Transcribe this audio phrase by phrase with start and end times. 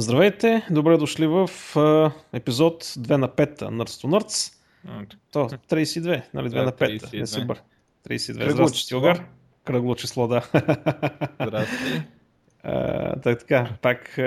[0.00, 1.50] Здравейте, добре дошли в
[2.32, 4.54] епизод 2 на 5 Nerds to Nerds.
[5.30, 7.20] То 32, нали 2 Да, на 5, 32.
[7.20, 7.62] не се бър.
[8.08, 9.14] 32, Кръгло число.
[9.64, 10.42] Кръгло число, да.
[11.42, 12.02] Здрасти.
[13.22, 14.18] Так, така, пак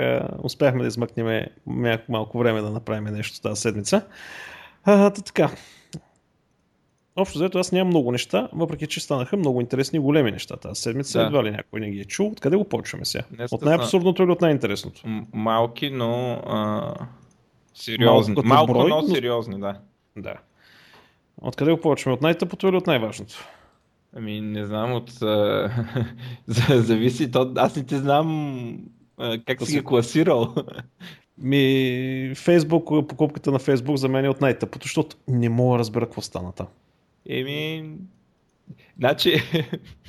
[0.42, 1.46] успяхме да измъкнем
[2.08, 4.06] малко, време да направим нещо тази седмица.
[4.84, 5.50] Та, така.
[7.16, 10.80] Общо взето аз нямам много неща, въпреки че станаха много интересни и големи неща тази
[10.80, 11.18] седмица.
[11.18, 11.26] Да.
[11.26, 12.26] Едва ли някой не ги е чул.
[12.26, 13.24] Откъде го почваме сега?
[13.30, 15.02] Днеска От най-абсурдното или от най-интересното?
[15.04, 16.94] М- малки, но а,
[17.74, 18.34] сериозни.
[18.34, 19.78] Малко Малко, брой, но сериозни, да.
[20.16, 20.34] Да.
[21.42, 22.14] Откъде го почваме?
[22.14, 23.48] От най-тъпото или от най-важното?
[24.16, 25.10] Ами не знам от...
[26.68, 28.78] Зависи, то, аз не ти знам
[29.46, 30.54] как си- ги класирал.
[31.38, 36.06] Ми, Фейсбук, покупката на Фейсбук за мен е от най-тъпото, защото не мога да разбера
[36.06, 36.66] какво стана там.
[37.28, 37.94] Еми...
[38.98, 39.42] Значи...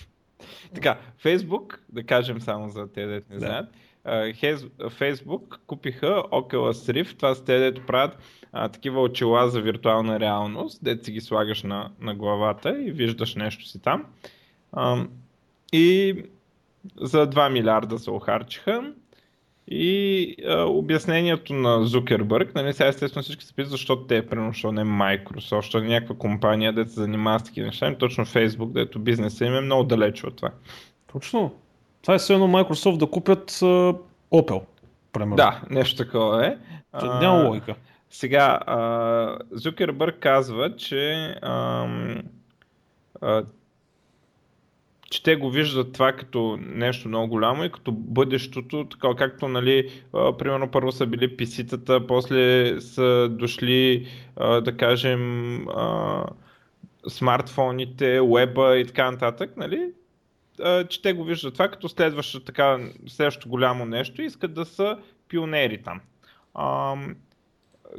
[0.76, 3.40] така, Фейсбук, да кажем само за те, дето не Да.
[3.40, 3.70] знаят,
[4.90, 8.18] Фейсбук купиха Oculus Rift, това са те, дето правят
[8.52, 13.36] а, такива очила за виртуална реалност, дето си ги слагаш на, на главата и виждаш
[13.36, 14.06] нещо си там.
[14.72, 15.06] А,
[15.74, 16.16] и
[16.96, 18.94] за 2 милиарда се охарчиха.
[19.68, 24.72] И а, обяснението на Зукербърг, нали, сега естествено всички се питат, защо те е преношъл
[24.72, 29.00] не Microsoft, защото е някаква компания, дето се занимава с такива неща, точно Facebook, дето
[29.00, 30.50] бизнеса им е много далеч от това.
[31.14, 31.56] Точно.
[32.02, 33.94] Това е все едно Microsoft да купят а,
[34.32, 34.62] Opel,
[35.14, 35.36] примерно.
[35.36, 36.58] Да, нещо такова е.
[36.92, 37.76] А, Няма логика.
[38.10, 42.24] Сега, а, Зукербърг казва, че, ам,
[43.22, 43.44] а,
[45.14, 49.90] че те го виждат това като нещо много голямо и като бъдещето, така както, нали,
[50.12, 56.24] примерно първо са били писитата, после са дошли, да кажем, а,
[57.08, 59.92] смартфоните, уеба и така нататък, нали?
[60.90, 64.98] Че те го виждат това като следващо, така, следващо голямо нещо и искат да са
[65.28, 66.02] пионери там.
[66.60, 67.16] Ам,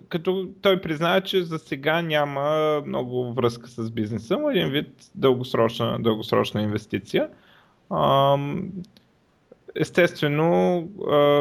[0.08, 5.98] като той признава, че за сега няма много връзка с бизнеса, но един вид дългосрочна,
[6.00, 7.28] дългосрочна инвестиция.
[9.74, 10.80] Естествено,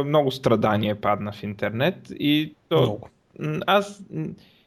[0.06, 3.10] много страдание падна в интернет и то, Много.
[3.68, 4.04] аз,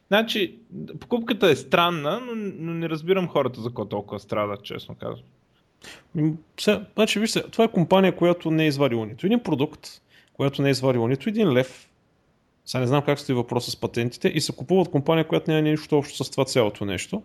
[0.09, 0.59] значи,
[1.01, 5.29] покупката е странна, но, но не разбирам хората за какво толкова страдат, честно казвам.
[6.61, 9.89] Сега, значи, вижте, това е компания, която не е извадила нито един продукт,
[10.33, 11.91] която не е извадила нито един лев.
[12.67, 15.63] Сега не знам как стои въпроса с патентите и се купува от компания, която няма
[15.63, 17.23] нищо общо с това цялото нещо.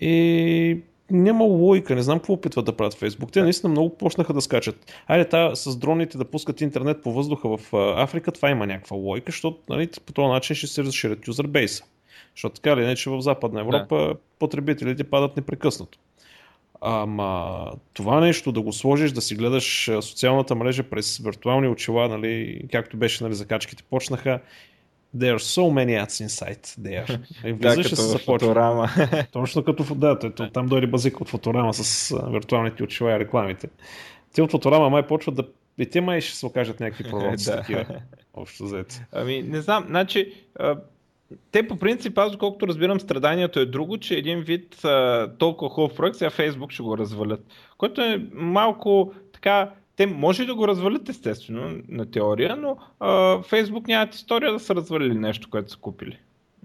[0.00, 0.78] И
[1.10, 3.32] няма логика, не знам какво опитват да правят Facebook.
[3.32, 4.92] Те наистина много почнаха да скачат.
[5.06, 9.32] Айде, та с дроните да пускат интернет по въздуха в Африка, това има някаква логика,
[9.32, 11.84] защото нали, по този начин ще се разширят юзербейса.
[12.36, 15.98] Защото така или иначе в Западна Европа потребителите падат непрекъснато.
[16.84, 22.62] Ама това нещо да го сложиш, да си гледаш социалната мрежа през виртуални очила, нали,
[22.72, 24.40] както беше нали, закачките почнаха,
[25.16, 27.20] There are so many ads inside there.
[27.44, 28.38] И Да, влизаш и като се започва.
[28.38, 28.88] фоторама.
[29.32, 33.68] Точно като да, той, там дойде базик от фоторама с виртуалните очила и рекламите.
[34.34, 35.44] Те от фоторама май почват да...
[35.78, 37.56] И те май ще се окажат някакви пророци Да.
[37.56, 37.86] такива.
[38.34, 38.94] Общо взето.
[39.12, 40.32] Ами, не знам, значи,
[41.50, 45.96] те по принцип, аз доколкото разбирам, страданието е друго, че един вид а, толкова хубав
[45.96, 47.46] проект, сега Фейсбук ще го развалят.
[47.78, 53.88] Което е малко така, те може да го развалят естествено на теория, но а, Фейсбук
[53.88, 56.18] нямат история да са развалили нещо, което са купили.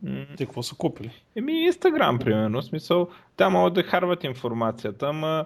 [0.04, 1.12] М, Те какво са купили?
[1.36, 2.62] Еми, Инстаграм, примерно.
[2.62, 5.46] В смисъл, там могат да харват информацията, ама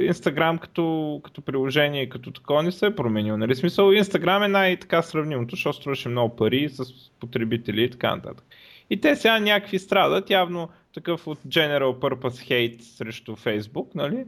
[0.00, 3.36] Инстаграм като, като приложение и като такова не се е променил.
[3.36, 3.54] Нали?
[3.54, 6.84] Смисъл, Инстаграм е най-така сравнимото, защото струваше много пари с
[7.20, 8.44] потребители и така нататък.
[8.90, 14.24] И те сега някакви страдат, явно такъв от General Purpose Hate срещу Facebook, нали?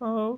[0.00, 0.30] А,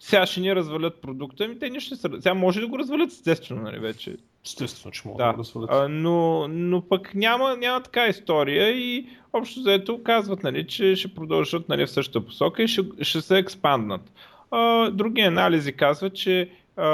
[0.00, 2.10] сега ще ни развалят продукта, ами те нищо не са...
[2.22, 4.16] Сега може да го развалят естествено, нали, вече.
[4.48, 5.70] Естествено, че могат да, Да, го развалят.
[5.72, 11.14] а, но, но пък няма, няма така история и общо заето казват, нали, че ще
[11.14, 14.12] продължат нали, в същата посока и ще, ще се експанднат.
[14.50, 16.84] А, други анализи казват, че а,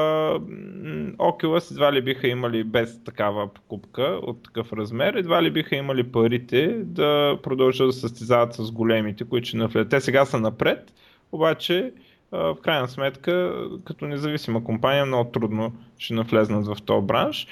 [1.19, 6.03] Oculus едва ли биха имали без такава покупка от такъв размер, едва ли биха имали
[6.03, 9.91] парите да продължат да състезават с големите, които ще навлядат.
[9.91, 10.93] Те сега са напред,
[11.33, 11.93] обаче
[12.33, 13.55] в крайна сметка,
[13.85, 17.47] като независима компания, много трудно ще навлезнат в този бранш.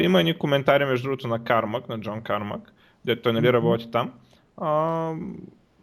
[0.00, 2.72] Има едни коментари, между другото, на Кармак, на Джон Кармак,
[3.04, 4.12] дето той нали работи там.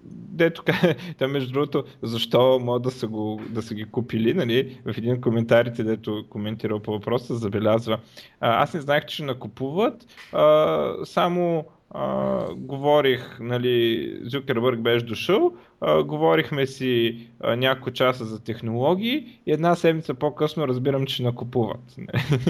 [0.08, 0.64] Дето,
[1.18, 5.14] там между другото, защо могат да са, го, да са ги купили, нали, в един
[5.14, 8.00] от коментарите, дето коментирал по въпроса, забелязва.
[8.40, 16.66] Аз не знаех, че накупуват, а, само а, говорих, нали, Зюкербърг беше дошъл, а, говорихме
[16.66, 21.96] си а, няколко часа за технологии и една седмица по-късно разбирам, че накупуват.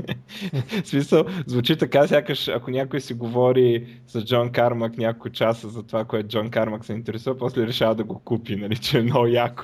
[0.83, 6.05] Смисъл, звучи така, сякаш ако някой си говори с Джон Кармак няколко часа за това,
[6.05, 9.63] което Джон Кармак се интересува, после решава да го купи, нали, че е много яко.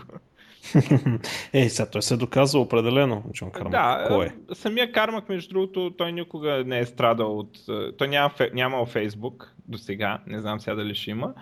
[1.54, 3.72] Ей, сега той се е доказал определено, Джон Кармак.
[3.72, 4.56] Да, Кой е?
[4.56, 7.58] самия Кармак, между другото, той никога не е страдал от...
[7.98, 11.34] Той няма, нямал Фейсбук до сега, не знам сега дали ще има,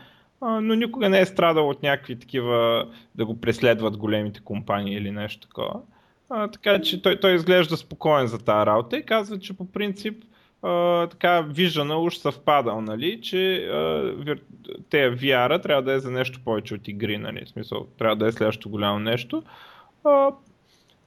[0.42, 5.48] но никога не е страдал от някакви такива да го преследват големите компании или нещо
[5.48, 5.82] такова.
[6.30, 10.24] А, така че той, той изглежда спокоен за тази работа и казва, че по принцип
[11.12, 14.36] така виждана уж съвпадал, нали, че а,
[14.90, 18.28] те VR трябва да е за нещо повече от игри, нали, в смисъл, трябва да
[18.28, 19.44] е следващото голямо нещо.
[20.04, 20.32] А,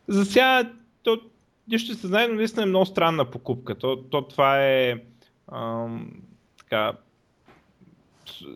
[0.08, 0.72] за сега
[1.02, 1.20] то,
[1.68, 3.74] нищо се знае, но наистина е много странна покупка.
[3.74, 4.96] То, то това е
[5.48, 5.86] а,
[6.58, 6.92] така,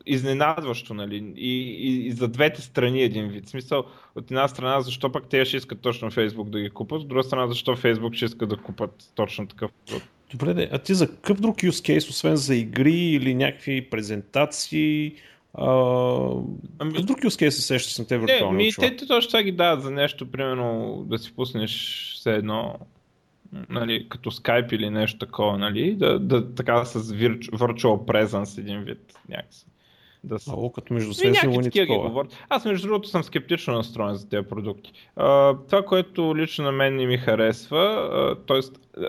[0.07, 1.33] изненадващо, нали?
[1.37, 3.47] И, и, и за двете страни един вид.
[3.47, 3.85] В смисъл,
[4.15, 7.23] от една страна, защо пък те ще искат точно Фейсбук да ги купат, от друга
[7.23, 10.16] страна, защо Фейсбук ще иска да купат точно такъв продукт.
[10.35, 15.15] Добре, а ти за какъв друг use case, освен за игри или някакви презентации,
[15.55, 15.65] а,
[16.79, 19.43] ами, друг use case се сещаш на те виртуални не, ми, те, те точно това
[19.43, 22.79] ги дават за нещо, примерно да си пуснеш все едно
[23.69, 29.15] нали, като Skype или нещо такова, нали, да, да така с virtual presence един вид
[29.29, 29.67] някакси.
[30.27, 30.51] Да са...
[30.51, 31.13] Ало, като между
[31.71, 32.33] ги говорят.
[32.49, 34.93] Аз между другото съм скептично настроен за тези продукти.
[35.17, 38.61] А, това, което лично на мен не ми харесва, т.е.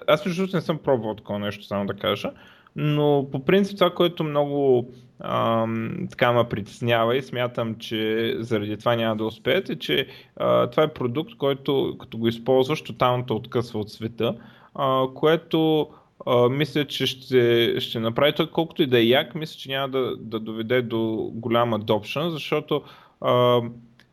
[0.08, 2.32] аз между другото не съм пробвал такова нещо, само да кажа,
[2.76, 8.96] но по принцип това, което много ам, така ме притеснява и смятам, че заради това
[8.96, 13.34] няма да успеят, е, че а, това е продукт, който като го използваш, тотално те
[13.34, 14.36] откъсва от света,
[14.76, 15.90] а, което
[16.26, 19.90] а, мисля, че ще, ще направи той колкото и да е як, мисля, че няма
[19.90, 22.84] да, да доведе до голям adoption, защото
[23.22, 23.62] а,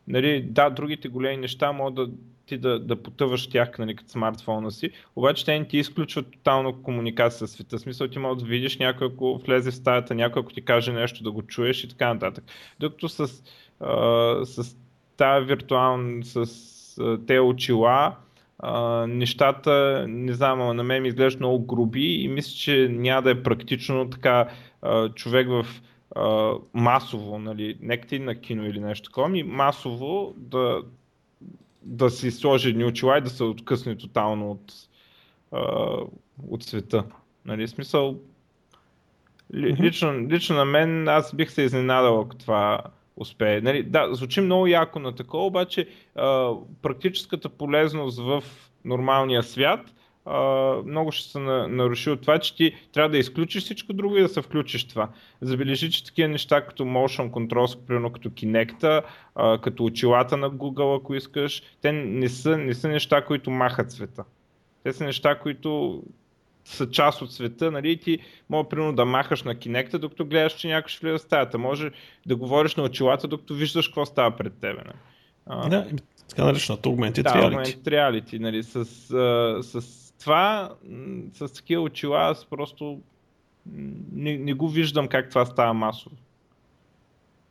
[0.07, 2.09] нали, да, другите големи неща могат да
[2.45, 6.83] ти да, да потъваш тях нали, като смартфона си, обаче те не ти изключват тотално
[6.83, 7.79] комуникация с света.
[7.79, 11.23] Смисъл ти можеш да видиш някой, ако влезе в стаята, някой, ако ти каже нещо,
[11.23, 12.43] да го чуеш и така нататък.
[12.79, 13.43] Докато с,
[13.79, 14.77] а, с
[15.17, 16.45] тази виртуална, с
[17.27, 18.15] тези очила,
[18.59, 23.31] а, нещата, не знам, на мен ми изглеждат много груби и мисля, че няма да
[23.31, 24.49] е практично така
[24.81, 25.65] а, човек в
[26.15, 30.81] а, масово, нали, нека ти на кино или нещо такова, ми масово да,
[31.81, 34.73] да си сложи едни очила и да се откъсне тотално от,
[35.51, 35.61] а,
[36.47, 37.03] от света.
[37.45, 38.19] Нали, смисъл,
[39.53, 42.79] лично, лично на мен аз бих се изненадал, ако това
[43.17, 43.61] успее.
[43.61, 46.51] Нали, да, звучи много яко на такова, обаче а,
[46.81, 48.43] практическата полезност в
[48.85, 49.95] нормалния свят
[50.25, 50.39] а,
[50.85, 54.29] много ще се наруши от това, че ти трябва да изключиш всичко друго и да
[54.29, 55.09] се включиш това.
[55.41, 59.03] Забележи, че такива неща като Motion Control, примерно като Kinect,
[59.35, 63.91] а, като очилата на Google, ако искаш, те не са, не са неща, които махат
[63.91, 64.23] света.
[64.83, 66.03] Те са неща, които
[66.65, 68.19] са част от света, нали, ти
[68.49, 71.57] може примерно да махаш на кинекта, докато гледаш, че някой ще влезе в стаята.
[71.57, 71.91] Може
[72.25, 74.81] да говориш на очилата, докато виждаш какво става пред тебе.
[74.85, 74.97] Нали.
[75.45, 75.87] А, да,
[76.29, 77.65] така наречената augmented да, reality.
[77.65, 80.71] augmented reality, нали, с, а, с това,
[81.33, 82.99] с такива очила, аз просто
[84.11, 86.15] не, не го виждам как това става масово.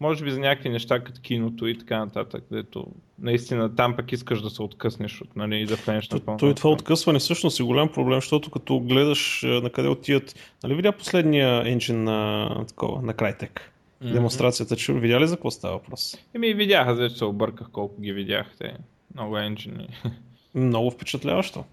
[0.01, 2.87] Може би за някакви неща като киното и така нататък, където
[3.19, 6.39] наистина там пък искаш да се откъснеш от, нали, и да влезеш на пълно.
[6.39, 10.93] Той това откъсване всъщност е голям проблем, защото като гледаш на къде отият, нали видя
[10.93, 13.51] последния енджин на, такова, на Crytek?
[13.51, 14.13] Mm-hmm.
[14.13, 16.17] Демонстрацията, че видя ли за какво става въпрос?
[16.35, 18.77] Еми видях, аз вече се обърках колко ги видяхте.
[19.15, 19.89] Много енджини.
[20.55, 21.65] Много впечатляващо.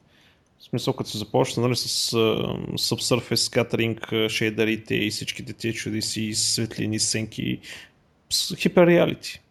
[0.60, 6.34] В смисъл, като се започна нали, с uh, Subsurface Scattering, шейдерите и всичките тези чудеси,
[6.34, 7.60] светлини, сенки,
[8.58, 9.42] хиперреалити.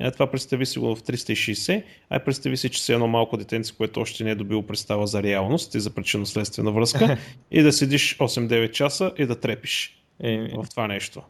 [0.00, 3.76] Е, това представи си го в 360, а представи си, че си едно малко детенце,
[3.76, 7.18] което още не е добило представа за реалност и за причинно-следствена връзка
[7.50, 11.22] и да седиш 8-9 часа и да трепиш е, в това нещо.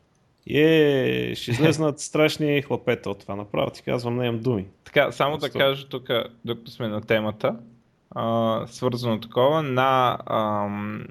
[0.50, 3.36] Е, ще излезнат страшни хлапета от това.
[3.36, 4.66] Направо ти казвам, не имам думи.
[4.84, 5.58] Така, само Просто...
[5.58, 6.10] да кажа тук,
[6.44, 7.56] докато сме на темата,
[8.10, 11.06] а, свързано такова, на ам,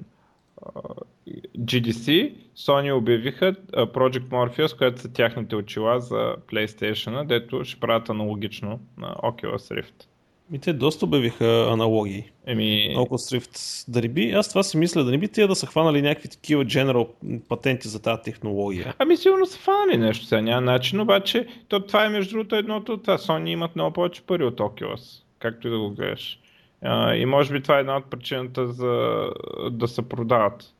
[1.58, 8.80] GDC, Sony обявиха Project Morpheus, което са тяхните очила за PlayStation, дето ще правят аналогично
[8.98, 10.06] на Oculus Rift.
[10.52, 12.24] И те доста обявиха аналогии.
[12.46, 12.94] Еми...
[12.96, 15.66] Oculus Rift да не би, аз това си мисля, да не би тия да са
[15.66, 17.08] хванали някакви такива general
[17.48, 18.94] патенти за тази технология.
[18.98, 22.96] Ами сигурно са хванали нещо, сега няма начин, обаче то, това е между другото едното,
[22.96, 26.38] това Sony имат много повече пари от Oculus, както и да го гледаш.
[26.82, 29.24] А, и може би това е една от причината за
[29.70, 30.74] да се продават.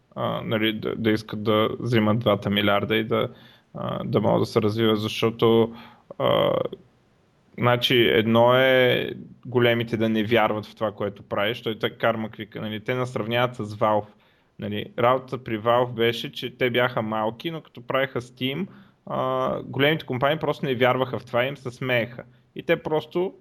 [0.45, 3.29] Нали, да, да искат да взимат 2 милиарда и да,
[4.05, 5.75] да могат да се развиват, защото
[6.19, 6.53] а,
[7.59, 9.11] значи едно е
[9.47, 13.55] големите да не вярват в това, което правиш, той така карма вика, нали, те насравняват
[13.55, 14.07] с Valve.
[14.59, 18.67] Нали, работата при Valve беше, че те бяха малки, но като правиха Steam,
[19.07, 22.23] а, големите компании просто не вярваха в това и им се смееха.
[22.57, 23.35] И те просто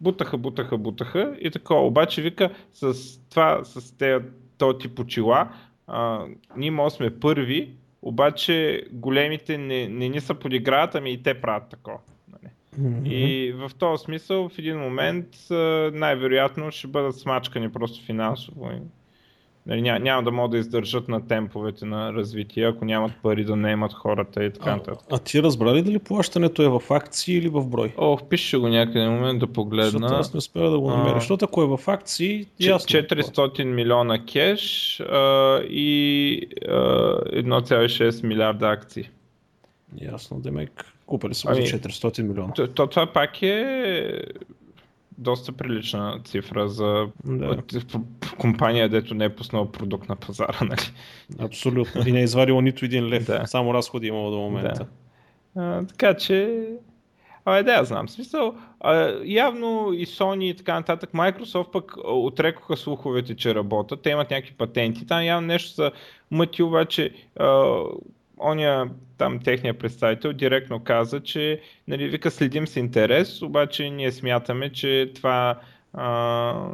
[0.00, 1.86] бутаха, бутаха, бутаха и такова.
[1.86, 2.94] Обаче вика с
[3.30, 4.24] това, с тези
[4.58, 5.48] този тип очила,
[5.86, 6.24] а,
[6.56, 11.68] ние може сме първи, обаче големите не, не ни са подиграват, ами и те правят
[11.68, 11.98] такова.
[12.32, 12.52] Нали?
[12.80, 13.08] Mm-hmm.
[13.08, 15.26] И в този смисъл в един момент
[15.92, 18.70] най-вероятно ще бъдат смачкани просто финансово.
[19.66, 23.56] Нали, няма, няма да могат да издържат на темповете на развитие, ако нямат пари да
[23.56, 25.06] наемат хората и така нататък.
[25.10, 27.94] А, а ти разбрали дали плащането е в акции или в брой?
[27.96, 29.90] О, пише го някъде момент да погледна.
[29.90, 31.14] Защото аз не успя да го намеря.
[31.20, 33.00] Защото ако е в акции, ясно.
[33.00, 39.08] 400 милиона кеш а, и а, 1,6 милиарда акции.
[40.00, 40.84] Ясно, Демек.
[41.06, 42.52] Купили са ами, за 400 милиона.
[42.52, 44.22] То, то, това пак е
[45.18, 47.62] доста прилична цифра за да.
[48.38, 50.58] компания, дето не е пуснала продукт на пазара.
[50.64, 50.80] Нали?
[51.38, 52.08] Абсолютно.
[52.08, 53.26] И не е извадила нито един лев.
[53.26, 53.46] Да.
[53.46, 54.86] Само разходи имало до момента.
[55.56, 55.62] Да.
[55.62, 56.66] А, така че...
[57.44, 58.08] Абе, да, знам.
[58.08, 64.02] Смисъл, а, явно и Sony и така нататък, Microsoft пък отрекоха слуховете, че работят.
[64.02, 65.06] Те имат някакви патенти.
[65.06, 65.92] Там явно нещо са
[66.30, 67.74] мъти, обаче а,
[68.44, 74.72] оня там техния представител директно каза, че нали, вика следим с интерес, обаче ние смятаме,
[74.72, 75.60] че това
[75.92, 76.68] а,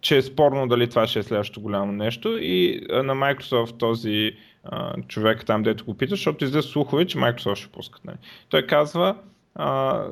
[0.00, 4.32] че е спорно дали това ще е следващото голямо нещо и на Microsoft този
[4.64, 8.04] а, човек там, дето го пита, защото излезе слухове, че Microsoft ще пускат.
[8.04, 8.16] Нали.
[8.48, 9.16] Той казва,
[9.54, 10.02] а,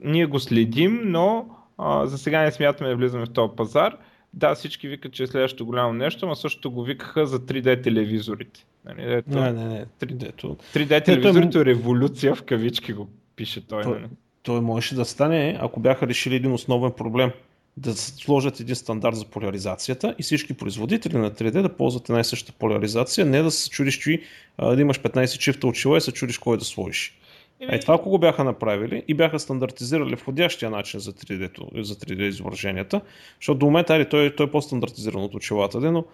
[0.00, 3.96] ние го следим, но а, за сега не смятаме да влизаме в този пазар.
[4.34, 8.64] Да, всички викат, че е следващото голямо нещо, но също го викаха за 3D телевизорите.
[8.84, 9.86] Нали, ето, не, не, не.
[10.00, 10.32] 3D,
[10.74, 13.82] 3D телевизорите е революция в кавички го пише той.
[13.82, 14.10] Той, нали?
[14.42, 17.30] той можеше да стане, ако бяха решили един основен проблем
[17.76, 22.24] да сложат един стандарт за поляризацията и всички производители на 3D да ползват една и
[22.24, 24.22] съща поляризация, не да се чудиш, че
[24.58, 27.19] да имаш 15 чифта очила и се чудиш кой да сложиш.
[27.60, 32.22] Е, това ако го бяха направили и бяха стандартизирали входящия начин за 3D, за 3D
[32.22, 33.00] изображенията,
[33.40, 36.04] защото до момента али, той, той е по-стандартизиран от очилата, но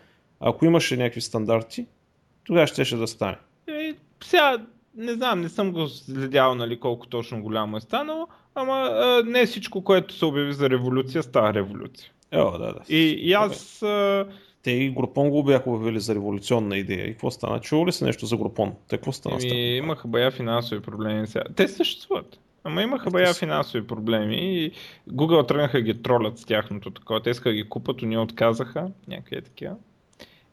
[0.40, 1.86] ако имаше някакви стандарти,
[2.44, 3.36] тогава ще, ще да стане.
[3.68, 4.58] Е, сега,
[4.96, 9.46] не знам, не съм го следял нали, колко точно голямо е станало, ама а, не
[9.46, 12.10] всичко, което се обяви за революция, става революция.
[12.34, 12.80] О, да, да.
[12.88, 13.82] И, и аз...
[13.82, 14.26] А...
[14.66, 17.06] Те и Групон го бяха обявили за революционна идея.
[17.06, 17.60] И какво стана?
[17.60, 18.72] Чува ли се нещо за Групон?
[18.88, 19.38] Те какво стана?
[19.42, 21.44] Ами, имаха бая финансови проблеми сега.
[21.56, 22.40] Те съществуват.
[22.64, 24.72] Ама имаха бая финансови проблеми и
[25.10, 27.22] Google тръгнаха ги тролят с тяхното такова.
[27.22, 28.90] Те искаха ги купат, ние отказаха.
[29.08, 29.74] Някакви такива.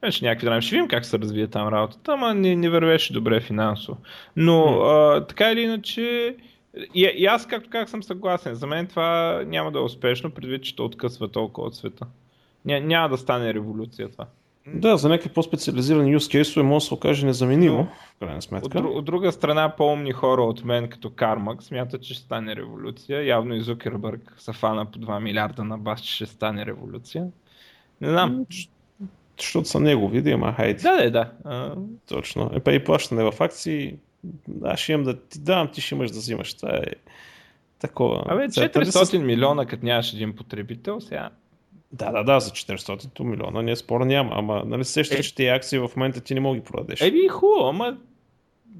[0.03, 0.61] Имаше някакви драми.
[0.61, 3.97] Ще видим как се развие там работата, ама не, не вървеше добре финансово.
[4.35, 6.35] Но а, така или иначе,
[6.93, 10.63] и, и аз както как съм съгласен, за мен това няма да е успешно, предвид,
[10.63, 12.05] че то откъсва толкова от света.
[12.65, 14.25] Ня, няма да стане революция това.
[14.67, 18.79] Да, за някакви по-специализирани use case може да се окаже незаменимо, Но, в крайна сметка.
[18.79, 23.25] От, от друга страна, по-умни хора от мен, като Кармак, смятат, че ще стане революция.
[23.25, 27.27] Явно и Зукербърг са фана по 2 милиарда на бас, че ще стане революция.
[28.01, 28.45] Не знам.
[29.39, 30.81] Защото са негови, да има хайде.
[30.81, 31.31] Да, да, да.
[31.43, 31.75] А...
[32.07, 32.51] Точно.
[32.53, 33.95] Епа и плащане в акции,
[34.63, 36.53] аз ще имам да ти давам, ти ще имаш да взимаш.
[36.53, 36.83] Това е
[37.79, 38.23] такова.
[38.27, 39.13] Абе, 400 с...
[39.13, 41.29] милиона, като нямаш един потребител, сега.
[41.93, 45.23] Да, да, да, за 400 милиона не спора няма, ама нали сещаш, е...
[45.23, 47.01] че тези акции в момента ти не мога ги продадеш.
[47.01, 47.97] Еби, хубаво, ама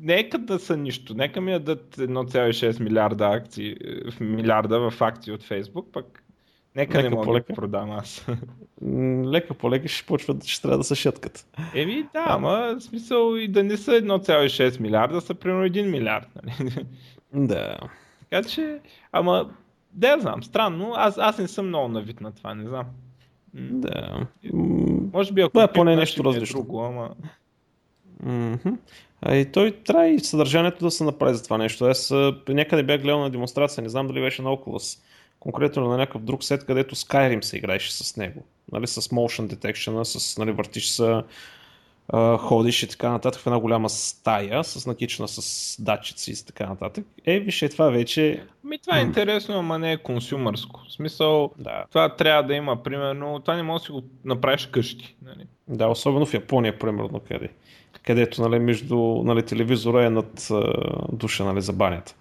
[0.02, 1.14] нека да са нищо.
[1.14, 3.76] Нека ми дадат 1,6 милиарда акции,
[4.20, 6.24] милиарда в акции от Фейсбук, пък
[6.76, 8.28] Нека лека не мога да продам аз.
[9.26, 11.46] Лека по лека ще почват, ще трябва да се шеткат.
[11.76, 16.28] Еми да, ама в смисъл и да не са 1,6 милиарда, са примерно 1 милиард.
[16.44, 16.86] Нали?
[17.34, 17.78] Да.
[18.30, 18.80] Така че,
[19.12, 19.50] ама
[19.92, 22.86] да я знам, странно, аз, аз не съм много навит на това, не знам.
[23.54, 24.28] Да.
[25.14, 26.60] Може би ако да, поне нещо е различно.
[26.60, 27.10] Друго, ама...
[28.26, 28.78] Mm-hmm.
[29.22, 31.86] А и той трябва и съдържанието да се направи за това нещо.
[31.86, 32.14] Аз
[32.50, 35.00] някъде бях гледал на демонстрация, не знам дали беше на Oculus
[35.44, 38.44] конкретно на някакъв друг сет, където Skyrim се играеше с него.
[38.72, 41.22] Нали, с motion detection, с нали, въртиш се,
[42.38, 47.06] ходиш и така нататък в една голяма стая, с накична с датчици и така нататък.
[47.26, 48.44] Е, виж, това вече...
[48.64, 50.82] Ми това е интересно, ама не е консюмърско.
[50.90, 51.86] В смисъл, да.
[51.90, 55.16] това трябва да има, примерно, това не може да си го направиш къщи.
[55.22, 55.46] Нали?
[55.68, 57.50] Да, особено в Япония, примерно, къде,
[58.04, 60.48] където нали, между нали, телевизора е над
[61.12, 62.16] душа нали, за банята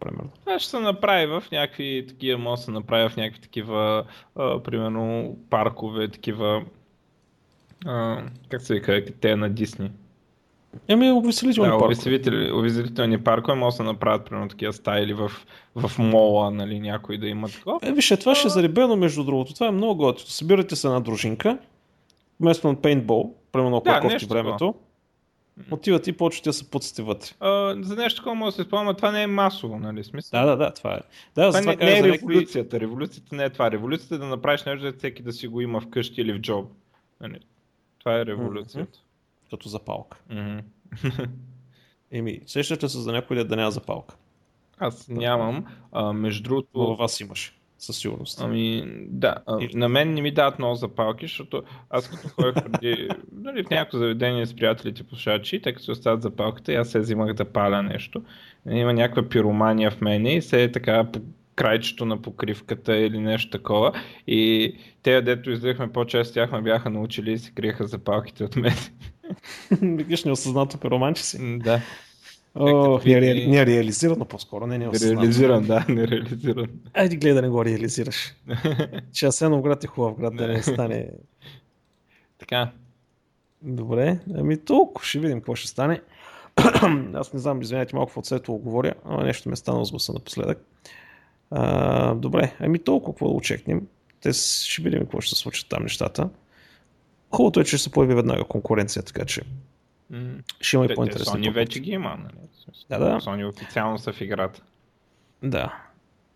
[0.00, 0.30] примерно.
[0.44, 4.04] Това ще се направи в някакви такива, може да се направи в някакви такива,
[4.36, 6.64] а, примерно, паркове, такива
[7.86, 9.90] А, как се вика, те на Дисни?
[10.88, 11.86] Еми, увеселителни Да, паркове.
[11.86, 15.32] увеселители- увеселителни паркове могат да се направят примерно такива стайли в,
[15.76, 17.78] в мола, нали, някой да има такова.
[17.82, 19.54] Е, вижте, това ще е заребено между другото.
[19.54, 20.28] Това е много готино.
[20.28, 21.58] Събирате се една дружинка,
[22.40, 24.74] вместо на пейнтбол, примерно ако Да, е нещо времето,
[25.70, 27.30] отивате и почвате да се пуцате вътре.
[27.40, 30.40] А, за нещо такова може да се спомня, това не е масово, нали, смисъл?
[30.40, 30.96] Да, да, да, това е.
[30.96, 31.02] Да,
[31.34, 32.80] Това затова не, не кажа е някакви- революцията.
[32.80, 33.70] Революцията не е това.
[33.70, 36.70] Революцията е да направиш нещо, да всеки да си го има вкъщи или в джоб.
[37.20, 37.38] Нали?
[37.98, 38.98] Това е революцията.
[39.50, 40.18] като запалка.
[40.30, 40.58] Мгм.
[42.12, 44.14] Еми, сещате се за някой да няма запалка?
[44.78, 45.64] Аз нямам.
[45.92, 47.54] А, между Но другото, във вас имаше.
[47.78, 48.40] Със сигурност.
[48.40, 49.34] Ами, да.
[49.60, 53.70] И- на мен не ми дават много запалки, защото аз като ходех преди, нали, в
[53.70, 57.44] някакво заведение с приятелите пушачи, те като се остават запалката, и аз се взимах да
[57.44, 58.22] паля нещо.
[58.70, 61.06] Има някаква пиромания в мене и се е така
[61.58, 63.92] крайчето на покривката или нещо такова.
[64.26, 68.74] И те, дето излизахме по-често, тях ме бяха научили и се криеха запалките от мен.
[69.82, 71.58] Викаш неосъзнато пироманче си.
[71.58, 71.80] Да.
[72.54, 75.22] О, Както не, и- ре, не реализирано по-скоро, не неосъзнато.
[75.22, 76.66] Реализиран, да, не реализиран.
[76.94, 78.34] Айде гледай да не го реализираш.
[79.12, 81.08] Че Асеновград е хубав град, да не стане
[82.38, 82.70] така.
[83.62, 86.00] Добре, ами толкова ще видим какво ще стане.
[87.14, 90.58] Аз не знам, извинявайте малко в светло говоря, ама нещо ме е станало с напоследък.
[91.50, 93.86] А, добре, ами толкова какво да очекнем.
[94.20, 96.28] Те ще видим какво ще се случат там нещата.
[97.30, 99.42] Хубавото е, че ще се появи веднага конкуренция, така че
[100.10, 100.18] М.
[100.60, 101.40] ще има и Те, те, по-интересни.
[101.40, 102.48] Sony вече ги има, нали?
[102.90, 103.20] Да, да.
[103.20, 104.62] Sony официално са в играта.
[105.42, 105.74] Да.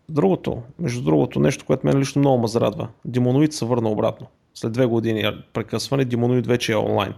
[0.09, 2.89] Другото, между другото, нещо, което мен лично много ме зарадва.
[3.05, 4.27] Демоноид се върна обратно.
[4.55, 7.15] След две години прекъсване, Демоноид вече е онлайн.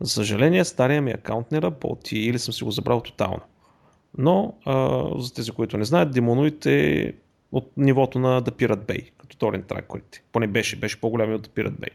[0.00, 3.40] За съжаление, стария ми акаунт не работи или съм си го забрал тотално.
[4.18, 7.12] Но, а, за тези, които не знаят, Демоноид е
[7.52, 10.22] от нивото на The Pirate Bay, като торен тракорите.
[10.32, 11.90] Поне беше, беше по-голям и от The Pirate Bay.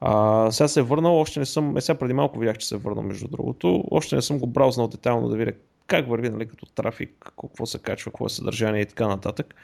[0.00, 2.74] А, сега се е върнал, още не съм, е, сега преди малко видях, че се
[2.74, 5.52] е върнал между другото, още не съм го браузнал детайлно да видя
[5.86, 9.54] как върви, нали, като трафик, какво се качва, какво е съдържание и така нататък.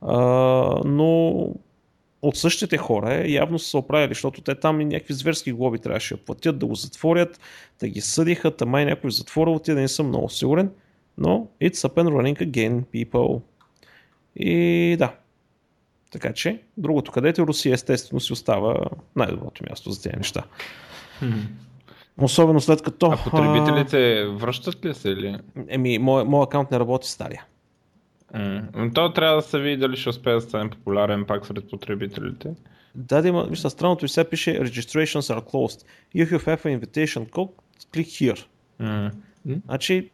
[0.00, 0.16] А,
[0.84, 1.30] но
[2.22, 5.78] от същите хора е, явно са се оправили, защото те там и някакви зверски глоби
[5.78, 7.40] трябваше да платят, да го затворят,
[7.80, 10.70] да ги съдиха, тама някой в затвора не съм много сигурен,
[11.18, 13.40] но it's up and running again, people.
[14.36, 15.14] И да.
[16.12, 18.76] Така че, другото където е Русия естествено си остава
[19.16, 20.42] най-доброто място за тези неща.
[22.18, 23.06] Особено след като...
[23.06, 25.26] А потребителите връщат ли се или?
[25.26, 27.44] А, еми, мой, мой акаунт не работи стария.
[28.32, 32.54] Ами То трябва да се види дали ще успее да стане популярен пак сред потребителите.
[32.94, 35.86] Да, да има, вижте, странното и сега пише Registrations are closed.
[36.16, 37.52] You have an invitation code,
[37.94, 38.44] click here.
[38.78, 39.10] М.
[39.64, 40.10] Значи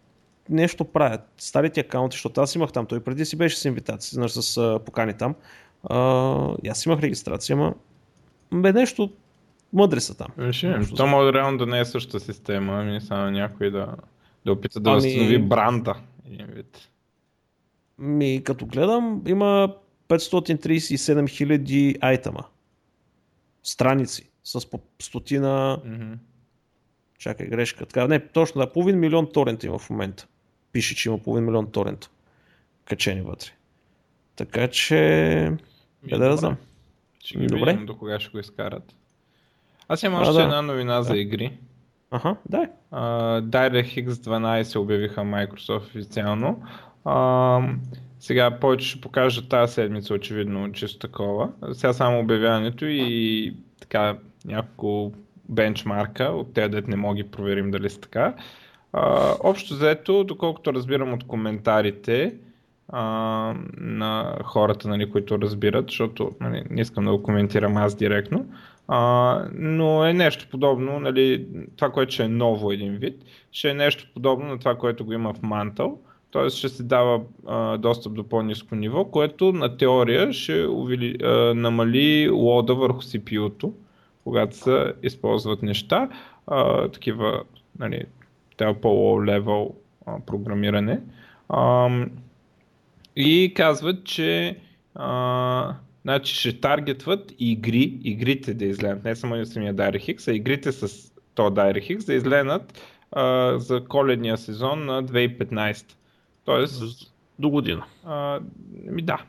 [0.51, 1.21] нещо правят.
[1.39, 4.79] Старите акаунти, защото аз имах там, той преди си беше с инвитации, значи с а,
[4.85, 5.35] покани там.
[5.85, 7.75] А, и аз имах регистрация, ама
[8.55, 9.11] бе нещо
[9.73, 10.29] мъдри са там.
[10.39, 13.95] Виж, Общо то може реално да не е същата система, ами само някой да,
[14.45, 15.95] да опита да Ами- възстанови бранда.
[17.99, 19.75] Ми, като гледам, има
[20.09, 22.45] 537 000 айтема.
[23.63, 26.13] Страници с по стотина Мгм.
[27.19, 27.87] Чакай, грешка.
[27.87, 30.27] Така, не, точно да, половин милион торента има в момента.
[30.73, 32.11] Пише, че има половин милион торента.
[32.85, 33.51] Качени вътре.
[34.37, 34.97] Така че...
[36.03, 36.57] Ми, да, да знам.
[37.25, 37.71] Ще ги Добре.
[37.73, 38.95] видим до кога ще го изкарат.
[39.89, 40.43] Аз имам А, още да.
[40.43, 41.59] една новина за игри.
[42.11, 42.67] Аха, дай.
[42.93, 46.63] Uh, DirectX 12 обявиха Microsoft официално.
[47.05, 47.77] Uh,
[48.21, 51.53] сега повече ще покажа тази седмица, очевидно, чисто такова.
[51.73, 55.13] Сега само обявяването и така няколко
[55.49, 58.35] бенчмарка, от тези дет не мога ги проверим дали са така.
[58.95, 62.35] Uh, общо взето, доколкото разбирам от коментарите
[62.93, 68.47] uh, на хората, нали, които разбират, защото нали, не искам да го коментирам аз директно,
[68.93, 73.75] а, но е нещо подобно, нали, това, което ще е ново един вид, ще е
[73.75, 75.95] нещо подобно на това, което го има в Mantle,
[76.33, 76.51] т.е.
[76.51, 82.29] ще се дава а, достъп до по-низко ниво, което на теория ще увели, а, намали
[82.29, 83.73] лода върху CPU-то,
[84.25, 86.09] когато се използват неща,
[86.47, 87.43] а, такива,
[87.79, 88.05] нали,
[88.61, 89.75] това по-low level
[90.07, 91.01] а, програмиране.
[91.49, 91.91] А,
[93.17, 94.57] и казват, че
[94.95, 101.13] а, значи ще таргетват игри, игрите да излезнат, не само самия DirectX, а игрите с
[101.35, 102.81] то DirectX да излезнат
[103.13, 105.85] а, за коледния сезон на 2015.
[106.45, 107.85] Тоест, До година.
[108.05, 108.41] а,
[108.91, 109.23] ми да.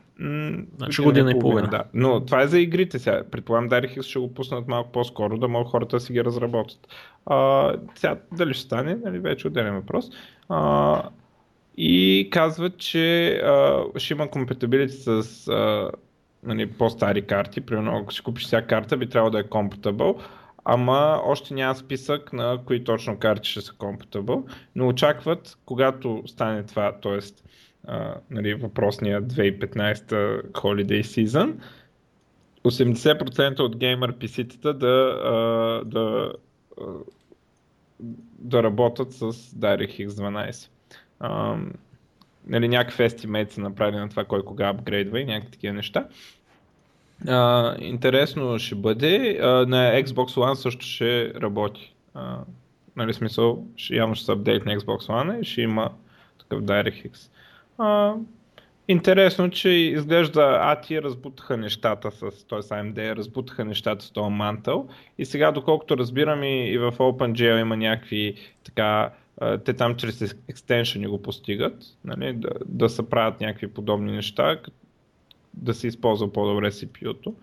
[0.76, 1.68] Значи година и половина.
[1.68, 1.84] Да.
[1.94, 3.22] Но това е за игрите сега.
[3.30, 6.88] Предполагам, DirectX ще го пуснат малко по-скоро, да могат хората да си ги разработят.
[7.26, 10.10] А, сега, дали ще стане, нали, вече отделен въпрос.
[10.48, 11.02] А,
[11.76, 15.90] и казват, че а, ще има компатибилити с а,
[16.42, 17.60] нали, по-стари карти.
[17.60, 20.20] Примерно, ако си купиш сега карта, би трябвало да е compatible.
[20.64, 24.42] ама още няма списък на кои точно карти ще са compatible,
[24.76, 27.18] но очакват, когато стане това, т.е.
[28.30, 31.54] нали, въпросния 2015 Holiday Season,
[32.64, 36.32] 80% от геймер PC-тата да, а, да,
[38.38, 40.68] да работят с DirectX 12.
[41.20, 41.56] А,
[42.46, 46.08] нали, някакъв естимейт са направили на това кой кога апгрейдва и някакви такива неща.
[47.28, 49.38] А, интересно ще бъде.
[49.42, 51.94] А, на Xbox One също ще работи.
[52.14, 52.38] А,
[52.96, 55.90] нали смисъл, ще, явно ще се апдейт на Xbox One и ще има
[56.38, 57.30] такъв DirectX.
[57.82, 58.14] А,
[58.88, 62.58] интересно, че изглежда ATI разбутаха нещата с, т.е.
[62.58, 67.76] AMD разбутаха нещата с този мантъл и сега доколкото разбирам и, и в OpenGL има
[67.76, 69.10] някакви така
[69.64, 74.60] те там чрез екстеншъни го постигат, нали, да, да се правят някакви подобни неща,
[75.54, 77.34] да се използва по-добре CPU-то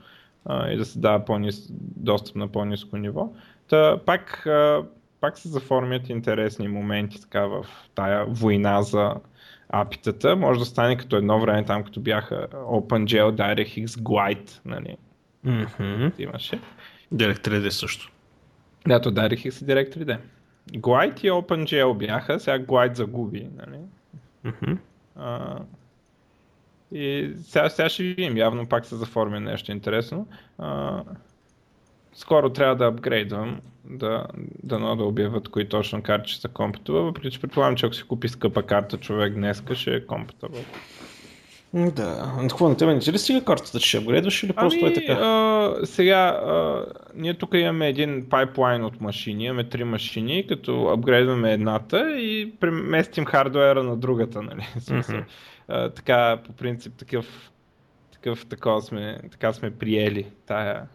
[0.46, 3.34] а, и да се дава по-нис, достъп на по-низко ниво.
[3.70, 4.86] Та, пак, а,
[5.22, 9.16] пак се заформят интересни моменти така в тая война за
[9.70, 10.36] апитата.
[10.36, 14.98] Може да стане като едно време там, като бяха OpenGL, DirectX, Glide, нали?
[15.46, 16.12] Mm-hmm.
[16.20, 16.60] Имаше.
[17.14, 18.12] Direct 3D също.
[18.88, 20.18] Да, то DirectX и Direct 3D.
[20.72, 23.48] Glide и OpenGL бяха, сега Glide загуби.
[23.58, 23.80] Нали?
[24.46, 24.78] Mm-hmm.
[25.16, 25.60] А,
[26.92, 30.28] и сега, сега ще видим, явно пак се заформя нещо интересно.
[30.58, 31.04] А,
[32.14, 34.26] скоро трябва да апгрейдвам, да,
[34.64, 38.04] да, да обявят кои точно карти ще са compatible, въпреки че предполагам, че ако си
[38.04, 40.64] купи скъпа карта човек днеска, ще е compatible.
[41.74, 42.34] Да.
[42.42, 44.94] Какво на тебе не ти ли стига картата, че ще апгрейдваш или просто ами, е
[44.94, 45.14] така?
[45.14, 51.54] А, сега, а, ние тук имаме един пайплайн от машини, имаме три машини, като апгрейдваме
[51.54, 54.68] едната и преместим хардуера на другата, нали?
[54.78, 55.24] Mm-hmm.
[55.68, 57.52] А, така, по принцип, такъв,
[58.12, 60.88] такъв такова сме, така сме приели тая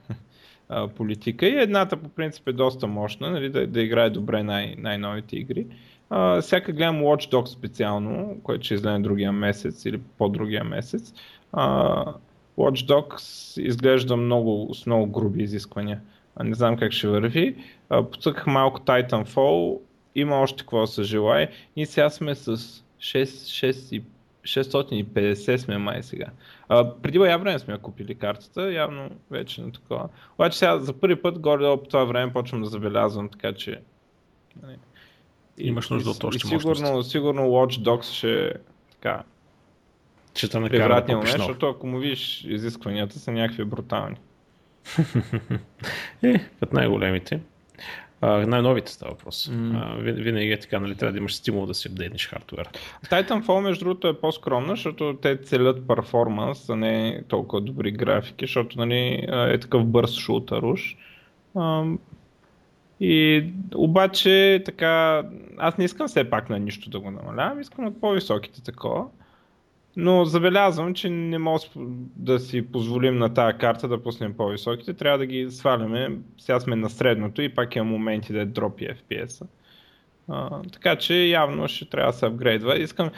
[0.68, 4.74] а, политика и едната по принцип е доста мощна, нали, да, да играе добре най-
[4.78, 5.66] най-новите игри.
[6.10, 11.14] Uh, всяка гледам Watch Dogs специално, който ще излезе другия месец или по-другия месец.
[11.54, 12.14] Uh,
[12.58, 16.00] Watch Dogs изглежда много, с много груби изисквания.
[16.40, 17.56] Uh, не знам как ще върви.
[17.90, 19.78] Uh, Поцъках малко Titanfall.
[20.14, 21.50] Има още какво да се желае.
[21.76, 24.02] И сега сме с 6, 6
[24.44, 26.26] 650 сме май сега.
[26.68, 30.08] А, преди бая време сме купили картата, явно вече на такова.
[30.34, 33.80] Обаче сега за първи път горе по това време почвам да забелязвам, така че...
[34.62, 34.76] Нали,
[35.58, 37.10] Имаш нужда от още сигурно, мощности.
[37.10, 38.52] Сигурно Watch Dogs ще
[38.90, 39.22] така
[40.34, 44.16] ще те накара да нещо, защото ако му видиш изискванията са някакви брутални.
[46.22, 47.40] е, от най-големите.
[48.46, 49.50] Най-новите става въпрос.
[49.52, 49.82] Mm.
[49.82, 52.68] А, винаги е така, нали, трябва да имаш стимул да си апдейтнеш хардвер.
[53.10, 58.78] Titanfall, между другото, е по-скромна, защото те целят перформанс, а не толкова добри графики, защото
[58.78, 60.96] нали, е такъв бърз шутър уж.
[63.00, 65.22] И обаче така,
[65.58, 69.06] аз не искам все пак на нищо да го намалявам, искам от по-високите такова.
[69.96, 71.66] Но забелязвам, че не може
[72.16, 74.94] да си позволим на тази карта да пуснем по-високите.
[74.94, 76.18] Трябва да ги сваляме.
[76.38, 79.46] Сега сме на средното и пак има моменти да е дропи FPS-а.
[80.28, 82.78] А, така че явно ще трябва да се апгрейдва.
[82.78, 83.10] Искам...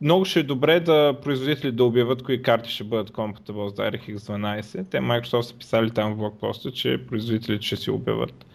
[0.00, 4.16] Много ще е добре да производители да обявят кои карти ще бъдат compatible с DirectX
[4.16, 4.90] 12.
[4.90, 8.46] Те Microsoft са писали там в блокпоста, че производителите ще си обявят.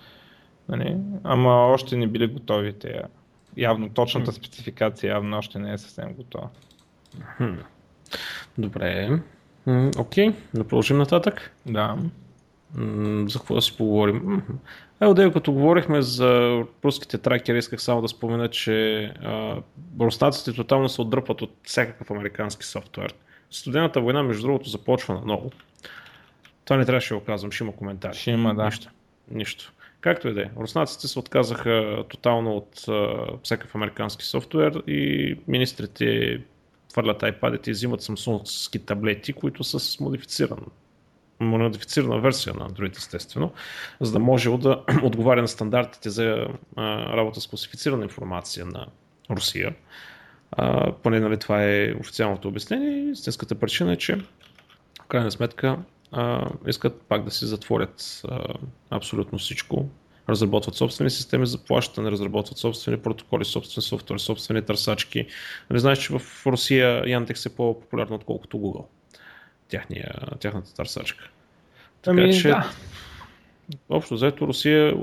[0.69, 0.97] Нали?
[1.23, 3.01] Ама още не били готови те.
[3.57, 6.49] Явно точната спецификация явно още не е съвсем готова.
[8.57, 9.19] Добре.
[9.97, 11.51] Окей, да продължим нататък.
[11.65, 11.97] Да.
[13.27, 14.41] За какво да си поговорим?
[15.01, 19.13] Да, като говорихме за руските тракери, исках само да спомена, че
[19.99, 23.13] руснаците тотално се отдръпват от всякакъв американски софтуер.
[23.51, 25.51] Студената война, между другото, започва на ново.
[26.65, 28.17] Това не трябваше да го казвам, ще има коментари.
[28.17, 28.65] Ще има, да.
[28.65, 28.89] Нищо.
[29.31, 29.73] Нищо.
[30.01, 30.49] Както и да е.
[30.57, 32.85] Руснаците се отказаха тотално от
[33.43, 36.41] всякакъв американски софтуер и министрите
[36.91, 40.65] хвърлят iPad и взимат самсунгски таблети, които са с модифициран
[41.39, 43.51] модифицирана версия на Android, естествено,
[44.01, 46.47] за да може да отговаря на стандартите за
[46.77, 48.87] работа с класифицирана информация на
[49.29, 49.75] Русия.
[51.03, 53.11] Поне нали, това е официалното обяснение.
[53.11, 54.15] Истинската причина е, че
[55.03, 55.77] в крайна сметка
[56.67, 58.21] искат пак да си затворят
[58.89, 59.89] абсолютно всичко,
[60.29, 65.27] разработват собствени системи за плащане, разработват собствени протоколи, собствен софтуер, собствени търсачки.
[65.69, 68.85] Не знаеш, че в Русия Yandex е по-популярно отколкото Google.
[69.67, 71.29] Тяхния, тяхната търсачка.
[72.01, 72.71] Така ами, че, да.
[73.89, 74.95] общо взето Русия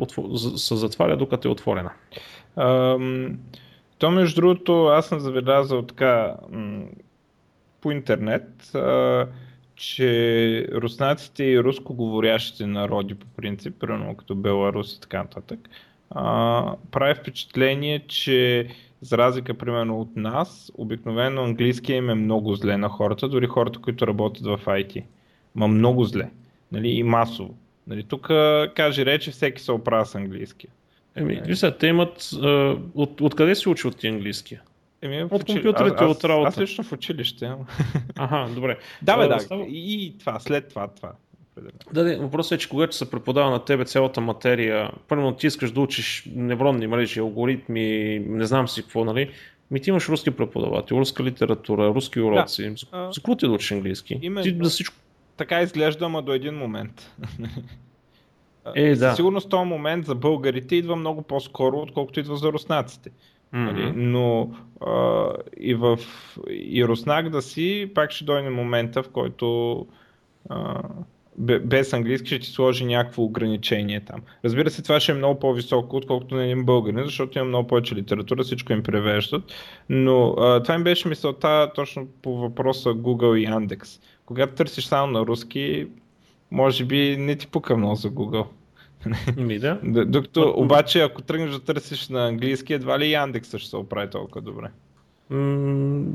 [0.56, 1.90] се затваря докато е отворена.
[2.56, 3.38] Ам,
[3.98, 6.34] то между другото, аз съм забелязал така
[7.80, 9.26] по интернет, а,
[9.76, 15.68] че руснаците и рускоговорящите народи по принцип, примерно като Беларус и така нататък,
[16.10, 18.68] а, прави впечатление, че
[19.00, 23.78] за разлика примерно от нас, обикновено английския им е много зле на хората, дори хората,
[23.78, 25.04] които работят в IT.
[25.54, 26.30] Ма много зле.
[26.72, 27.54] Нали, и масово.
[27.86, 28.26] Нали, тук
[28.74, 30.70] каже рече, всеки се оправя с английския.
[31.16, 32.30] Еми, ви са, те имат...
[32.42, 34.62] А, от, откъде си учил ти английския?
[35.02, 36.48] Еми, от компютрите, аз, от работа.
[36.48, 37.52] Аз лично в училище.
[38.16, 38.78] Ага, добре.
[39.02, 39.56] Да, бе, да.
[39.68, 41.12] И това, след това, това.
[41.92, 45.70] Да, да, въпросът е, че когато се преподава на тебе цялата материя, първо ти искаш
[45.70, 49.30] да учиш невронни мрежи, алгоритми, не знам си какво, нали?
[49.70, 52.70] Ми ти имаш руски преподавател, руска литература, руски уроци.
[52.70, 52.76] Да.
[53.12, 54.18] За, какво ти да учиш английски?
[54.22, 54.44] Именно.
[54.44, 54.96] Ти за всичко...
[55.36, 57.10] Така изглежда, ама до един момент.
[58.74, 59.14] Е, да.
[59.14, 63.10] Сигурно с този момент за българите идва много по-скоро, отколкото идва за руснаците.
[63.54, 63.92] Mm-hmm.
[63.96, 64.50] Но
[64.86, 65.28] а,
[65.60, 65.98] и в
[66.50, 69.86] и руснак да си, пак ще дойде момента, в който
[70.48, 70.82] а,
[71.38, 74.20] без английски ще ти сложи някакво ограничение там.
[74.44, 77.94] Разбира се, това ще е много по-високо, отколкото на един българин, защото има много повече
[77.94, 79.42] литература, всичко им превеждат.
[79.88, 84.00] Но а, това им беше мисълта точно по въпроса Google и Yandex.
[84.26, 85.86] Когато търсиш само на руски,
[86.50, 88.46] може би не ти пука много за Google.
[89.36, 89.78] Ми да.
[90.06, 94.40] Докато обаче, ако тръгнеш да търсиш на английски, едва ли Яндекс ще се оправи толкова
[94.40, 94.70] добре.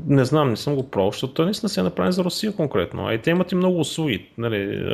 [0.06, 3.06] не знам, не съм го пробвал, защото той наистина се е направен за Русия конкретно.
[3.06, 4.28] А и те имат и много услуги.
[4.38, 4.84] Нали,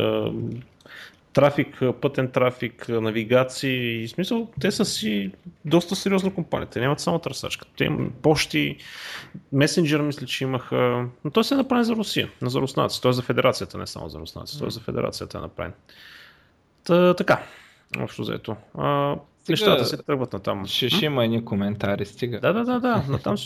[1.32, 4.02] трафик, пътен трафик, навигации.
[4.02, 5.30] И смисъл, те са си
[5.64, 6.68] доста сериозна компания.
[6.68, 7.66] Те нямат само търсачка.
[7.76, 8.76] Те имат почти,
[9.52, 11.06] месенджер мисля, че имаха.
[11.24, 13.02] Но той се е направен за Русия, не за руснаци.
[13.02, 14.58] Той е за федерацията, не само за руснаци.
[14.58, 15.72] Той е за федерацията е направен.
[16.84, 17.42] Та, така,
[17.98, 18.56] общо взето.
[18.74, 19.16] А,
[19.48, 20.66] нещата се тръгват на там.
[20.66, 22.40] Ще, ще има едни коментари, стига.
[22.40, 23.04] Да, да, да, да.
[23.08, 23.36] На там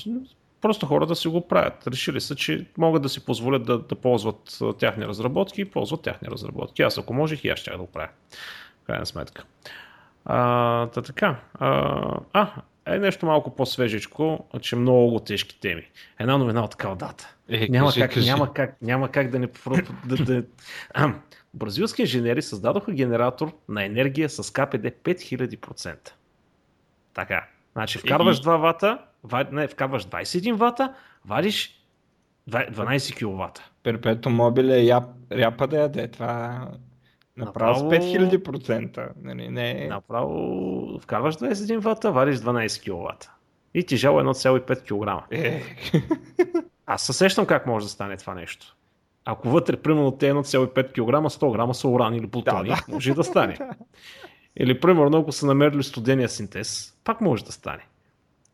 [0.60, 1.86] просто хората си го правят.
[1.86, 6.28] Решили са, че могат да си позволят да, да ползват тяхни разработки и ползват тяхни
[6.28, 6.82] разработки.
[6.82, 8.08] Аз ако можех и аз ще да го правя.
[8.82, 9.44] В крайна сметка.
[10.24, 11.40] А, та така.
[11.54, 12.50] А, а,
[12.86, 15.82] е нещо малко по-свежичко, че много тежки теми.
[16.18, 17.34] Една новина от такава дата.
[17.48, 18.30] Е, няма, кажи, как, кажи.
[18.30, 19.48] няма, как, няма как да не...
[20.06, 20.42] Да, да,
[21.54, 26.10] Бразилски инженери създадоха генератор на енергия с КПД 5000%.
[27.14, 27.46] Така.
[27.72, 28.98] Значи вкарваш 2 вата,
[29.52, 31.84] не, вкарваш 21 вата, вадиш
[32.48, 33.70] 12 кВт.
[33.82, 36.08] Перпето мобиле ряп, ряпа да яде.
[36.08, 36.68] Това
[37.36, 39.08] направо, с 5000%.
[39.22, 39.86] Нали, не...
[39.90, 43.30] Направо вкарваш 21 вата, вадиш 12 кВт.
[43.74, 45.26] И тежало 1,5 кг.
[45.30, 45.62] Е.
[46.86, 48.76] Аз се сещам как може да стане това нещо.
[49.24, 52.94] Ако вътре, примерно, те 1,5 кг, 100 грама са уран или плутони, да, да.
[52.94, 53.58] може да стане.
[54.56, 57.86] Или, примерно, ако са намерили студения синтез, пак може да стане.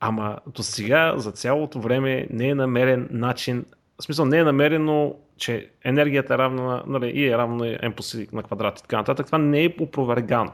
[0.01, 3.65] Ама до сега, за цялото време, не е намерен начин,
[4.01, 7.95] в смисъл не е намерено, че енергията е равна, нали, и е равна на M
[7.95, 9.27] по C на квадрат и така нататък.
[9.27, 10.53] Това не е опровергано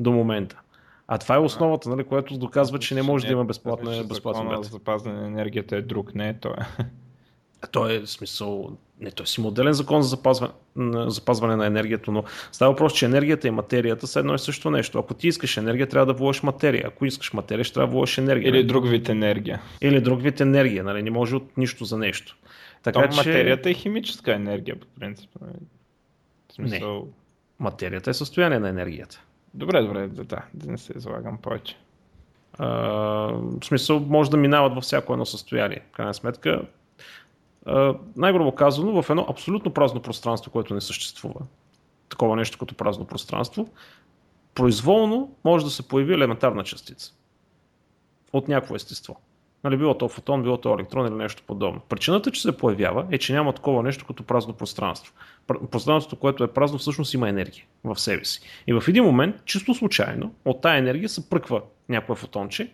[0.00, 0.60] до момента.
[1.08, 4.70] А това е основата, нали, което доказва, че не може да има безплатна, безплатна за
[4.70, 6.54] запазване на енергията е друг, не е той.
[7.72, 10.52] Той е смисъл, не, той си моделен закон за запазване,
[11.06, 14.98] запазване на енергията, но става въпрос, че енергията и материята са едно и също нещо.
[14.98, 16.84] Ако ти искаш енергия, трябва да вложиш материя.
[16.86, 18.48] Ако искаш материя, ще трябва да вложиш енергия.
[18.48, 19.62] Или друг вид енергия.
[19.80, 21.02] Или друг вид енергия, нали?
[21.02, 22.36] Не може от нищо за нещо.
[22.82, 23.16] Така, То, че...
[23.16, 25.30] материята е химическа енергия, по принцип.
[25.40, 25.52] Нали?
[26.48, 26.94] В смисъл...
[26.94, 27.10] Не.
[27.58, 29.22] Материята е състояние на енергията.
[29.54, 31.76] Добре, добре, да, да, да не се излагам повече.
[32.58, 35.80] А, в смисъл, може да минават във всяко едно състояние.
[35.92, 36.62] В крайна сметка,
[38.16, 41.40] най-грубо казано, в едно абсолютно празно пространство, което не съществува,
[42.08, 43.68] такова нещо като празно пространство,
[44.54, 47.14] произволно може да се появи елементарна частица
[48.32, 49.16] от някакво естество.
[49.64, 51.80] Нали, било то фотон, било то електрон или нещо подобно.
[51.88, 55.14] Причината, че се появява е, че няма такова нещо като празно пространство.
[55.70, 58.40] Пространството, което е празно, всъщност има енергия в себе си.
[58.66, 62.72] И в един момент, чисто случайно, от тая енергия се пръква някое фотонче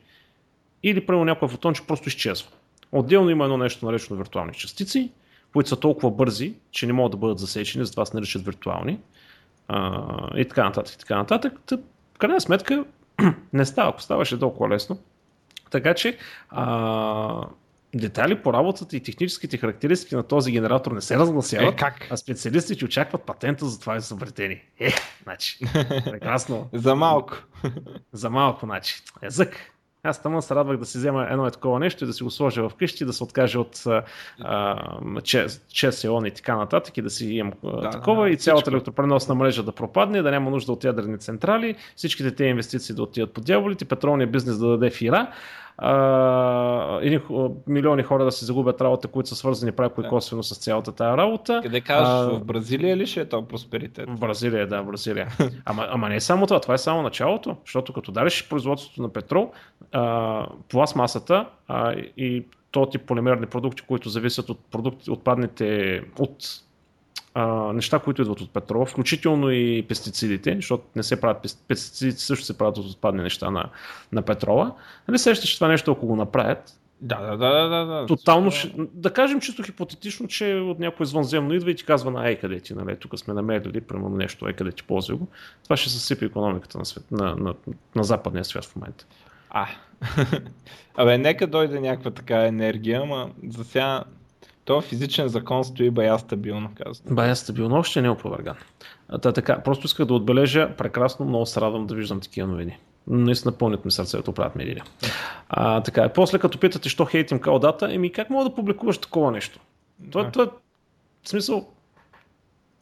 [0.82, 2.50] или прямо някое фотонче просто изчезва.
[2.92, 5.10] Отделно има едно нещо наречено виртуални частици,
[5.52, 8.98] които са толкова бързи, че не могат да бъдат засечени, затова се наричат виртуални.
[9.68, 11.52] А, и така нататък, и така нататък.
[11.66, 11.76] Та,
[12.14, 12.84] в крайна сметка
[13.52, 14.98] не става, ако ставаше толкова лесно.
[15.70, 16.18] Така че
[16.48, 17.46] а,
[17.94, 22.08] детайли по работата и техническите характеристики на този генератор не се разгласяват, е, как?
[22.10, 24.62] а специалистите очакват патента за това са вретени.
[24.80, 25.58] Е, значи,
[26.04, 26.68] прекрасно.
[26.72, 27.36] за малко.
[28.12, 29.02] за малко, значи.
[29.22, 29.75] Езък.
[30.06, 32.30] Аз там се радвах да си взема едно е такова нещо и да си го
[32.30, 33.84] сложа вкъщи, да се откаже от
[35.72, 38.76] ЧСОН и така нататък и да си имам да, такова да, и цялата всичко.
[38.76, 43.32] електропреносна мрежа да пропадне, да няма нужда от ядрени централи, всичките тези инвестиции да отидат
[43.32, 45.32] по дяволите, петролния бизнес да даде фира.
[45.78, 47.20] А, един,
[47.66, 51.16] милиони хора да се загубят работа, които са свързани пряко и косвено с цялата тази
[51.16, 51.60] работа.
[51.62, 54.10] Къде казваш, а, в Бразилия ли ще е то просперитет?
[54.10, 55.28] В Бразилия, да, в Бразилия.
[55.64, 59.08] ама, ама не е само това, това е само началото, защото като дариш производството на
[59.08, 59.52] петрол,
[59.92, 66.65] а, пластмасата а, и то тип полимерни продукти, които зависят от продукти, отпадните от
[67.38, 72.44] а, неща, които идват от петрола, включително и пестицидите, защото не се правят пестицидите също
[72.44, 73.68] се правят от отпадни неща на,
[74.12, 74.74] на петрола.
[75.08, 78.06] Нали сещаш това нещо, ако го направят, да, да, да, да, да.
[78.06, 82.28] Тотално, ще, да кажем чисто хипотетично, че от някой извънземно идва и ти казва на
[82.28, 85.28] ей къде ти, нали, тук сме намерили, примерно нещо, ей къде ти ползва го.
[85.64, 87.54] Това ще съсипи економиката на, свет, на, на,
[87.94, 89.06] на западния свят в момента.
[89.50, 89.66] А,
[90.96, 94.04] абе, нека дойде някаква така енергия, ама за сега
[94.66, 97.14] то физичен закон стои бая стабилно, казвам.
[97.14, 98.56] Бая стабилно, още не е опроверган.
[99.22, 102.78] Та, така, просто исках да отбележа, прекрасно, много се радвам да виждам такива новини.
[103.06, 104.82] Наистина пълнят ми сърцето, правят медиите.
[105.48, 109.60] А, така, после като питате, що хейтим калдата, еми как мога да публикуваш такова нещо?
[110.10, 110.30] Това, да.
[110.30, 110.48] това е
[111.24, 111.68] смисъл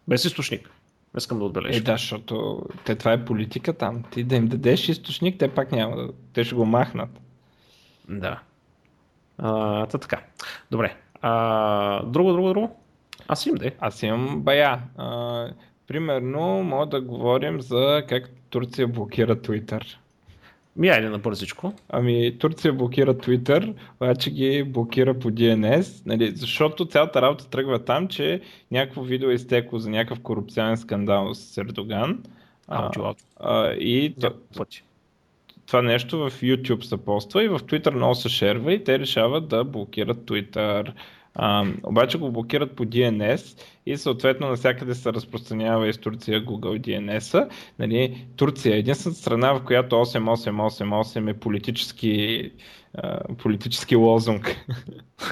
[0.09, 0.71] без източник.
[1.19, 1.79] Искам да отбележа.
[1.79, 4.03] Е, да, защото те, това е политика там.
[4.11, 6.09] Ти да им дадеш източник, те пак няма да.
[6.33, 7.21] Те ще го махнат.
[8.09, 8.41] Да.
[9.39, 10.21] А, та така.
[10.71, 10.97] Добре.
[11.27, 12.77] А, друго, друго, друго?
[13.29, 13.73] Аз имам, де.
[13.81, 14.81] Аз имам бая.
[14.97, 15.49] А,
[15.87, 19.97] примерно, мога да говорим за как Турция блокира Twitter.
[20.77, 21.73] Ми айде на бързичко.
[21.89, 28.09] Ами Турция блокира Twitter, обаче ги блокира по DNS, нали, защото цялата работа тръгва там,
[28.09, 32.23] че някакво видео е изтекло за някакъв корупционен скандал с Ердоган.
[32.69, 34.33] А, а, а, и то,
[35.67, 39.49] това нещо в YouTube се поства и в Twitter много се шерва и те решават
[39.49, 40.93] да блокират Twitter.
[41.35, 47.49] А, обаче го блокират по DNS и съответно навсякъде се разпространява из Турция Google DNS-а.
[47.79, 52.51] Нали, Турция е единствената страна, в която 8888 е политически,
[52.95, 54.57] а, политически лозунг.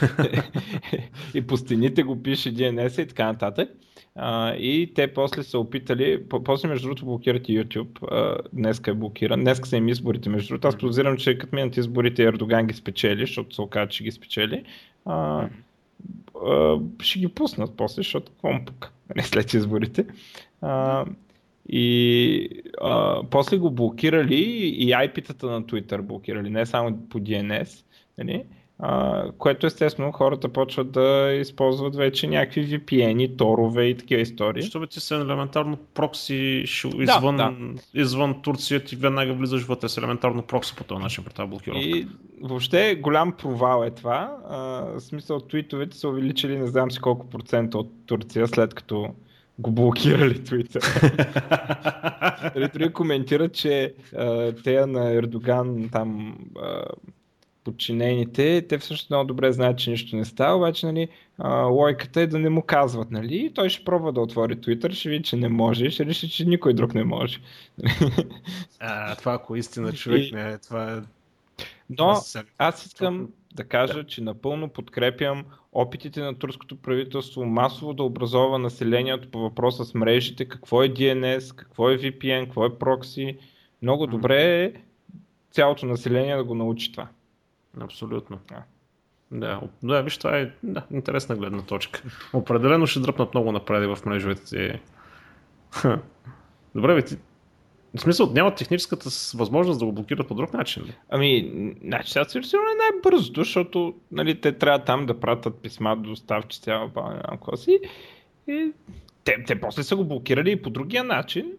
[1.34, 3.68] и по стените го пише DNS и така нататък.
[4.14, 8.94] А, и те после са опитали, после между другото блокират и YouTube, а, днеска е
[8.94, 12.74] блокиран, днеска са им изборите между другото, аз подозирам, че като минат изборите Ердоган ги
[12.74, 14.64] спечели, защото се оказа, че ги спечели,
[15.04, 15.48] а,
[16.46, 18.32] а, ще ги пуснат после, защото
[18.66, 20.06] пука, нали, след изборите.
[20.60, 21.04] А,
[21.68, 22.48] и
[22.80, 27.84] а, после го блокирали и IP-тата на Twitter блокирали, не само по DNS.
[28.18, 28.44] Нали?
[28.84, 34.62] А, което естествено хората почват да използват вече някакви VPN-и, торове и такива истории.
[34.62, 36.34] Защото ти са елементарно прокси
[36.98, 38.00] извън, да, да.
[38.00, 41.84] извън Турция, ти веднага влизаш вътре с елементарно прокси по този начин при тази блокировка.
[41.84, 42.06] И
[42.42, 44.36] въобще голям провал е това.
[44.48, 49.08] А, в смисъл твитовете са увеличили не знам си колко процента от Турция след като
[49.58, 50.82] го блокирали Twitter.
[52.72, 53.94] Дори коментират, че
[54.64, 56.84] те на Ердоган там а,
[57.64, 61.08] подчинените, те всъщност много добре знаят, че нищо не става, обаче нали,
[61.70, 63.10] лойката е да не му казват.
[63.10, 63.52] Нали?
[63.54, 66.44] той ще пробва да отвори Twitter, ще види, че не може и ще реши, че
[66.44, 67.38] никой друг не може.
[68.80, 70.34] А, това ако истина човек и...
[70.34, 71.00] не е, това е...
[71.90, 72.16] Но
[72.58, 74.06] аз искам да кажа, да.
[74.06, 80.44] че напълно подкрепям опитите на турското правителство масово да образова населението по въпроса с мрежите,
[80.44, 83.38] какво е DNS, какво е VPN, какво е прокси.
[83.82, 84.72] Много добре е
[85.50, 87.08] цялото население да го научи това.
[87.80, 88.38] Абсолютно.
[88.48, 88.62] Да.
[89.34, 92.02] Да, да, виж, това е да, интересна гледна точка.
[92.32, 94.80] Определено ще дръпнат много напред в мрежовете.
[96.74, 97.16] Добре, бе, ти...
[97.96, 100.94] В смисъл, няма техническата възможност да го блокират по друг начин ли?
[101.10, 101.52] Ами,
[101.84, 106.70] значи сега сигурно е най-бързото, защото нали, те трябва там да пратят писма до доставчици,
[106.70, 107.80] някаква си.
[108.48, 108.72] И
[109.24, 111.52] те, те после са го блокирали и по другия начин.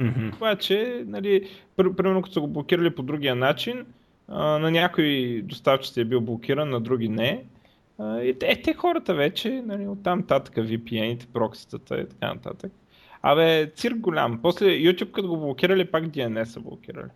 [0.00, 0.36] Mm-hmm.
[0.36, 3.86] Обаче, нали, примерно като са го блокирали по другия начин,
[4.28, 7.44] на някои доставчици е бил блокиран, на други не.
[8.00, 12.72] и те, те хората вече, нали, оттам татък VPN-ите, прокситата и така нататък.
[13.22, 14.38] Абе, цирк голям.
[14.42, 17.10] После YouTube като го блокирали, пак DNS са блокирали.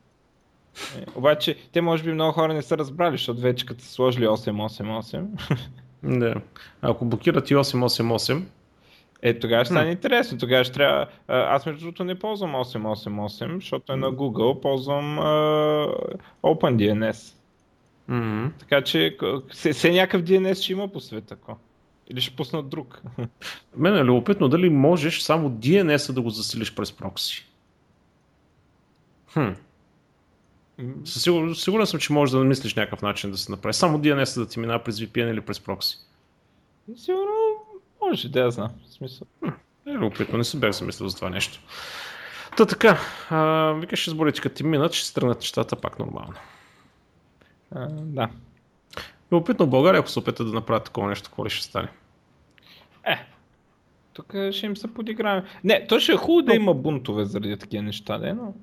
[0.99, 4.27] Е, обаче, те може би много хора не са разбрали, защото вече като са сложили
[4.27, 5.27] 888.
[6.05, 6.35] Да.
[6.83, 8.43] Ако блокират и 888,
[9.23, 9.93] е, тогава ще стане hmm.
[9.93, 10.39] интересно.
[10.39, 11.07] Тогава ще трябва...
[11.29, 15.95] Аз между другото не ползвам 888, защото е на Google, ползвам uh,
[16.43, 17.35] OpenDNS.
[18.11, 18.51] Mm-hmm.
[18.59, 19.17] Така че
[19.53, 21.37] се, се някакъв DNS ще има по света.
[21.37, 21.57] Ко.
[22.11, 23.03] Или ще пуснат друг.
[23.77, 27.47] Мен е любопитно дали можеш само DNS-а да го заселиш през прокси.
[29.33, 29.49] Хм.
[31.05, 33.75] Сигурен, сигурен съм, че можеш да намислиш някакъв начин да се направи.
[33.75, 35.99] Само DNS да ти минава през VPN или през прокси.
[36.97, 37.42] Сигурно
[38.13, 38.71] може да знам.
[38.89, 39.27] В смисъл.
[39.87, 41.61] Е, любопитно, не си бях замислил за това нещо.
[42.57, 42.99] Та така,
[43.31, 46.35] а, викаш изборите като ти минат, ще се тръгнат нещата пак нормално.
[47.75, 48.29] А, да.
[49.33, 51.89] Любопитно в България, ако се опитат да направят такова нещо, какво ли ще стане?
[53.05, 53.27] Е,
[54.13, 55.49] тук ще им се подиграваме.
[55.65, 58.55] Не, то ще е хубаво да има бунтове заради такива неща, да, но...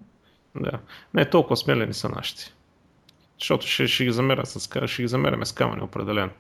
[0.56, 0.80] Да.
[1.14, 2.54] Не, толкова смелени са нашите.
[3.40, 6.32] Защото ще, ще ги замерят с, ще ги замеряме с камъни определено.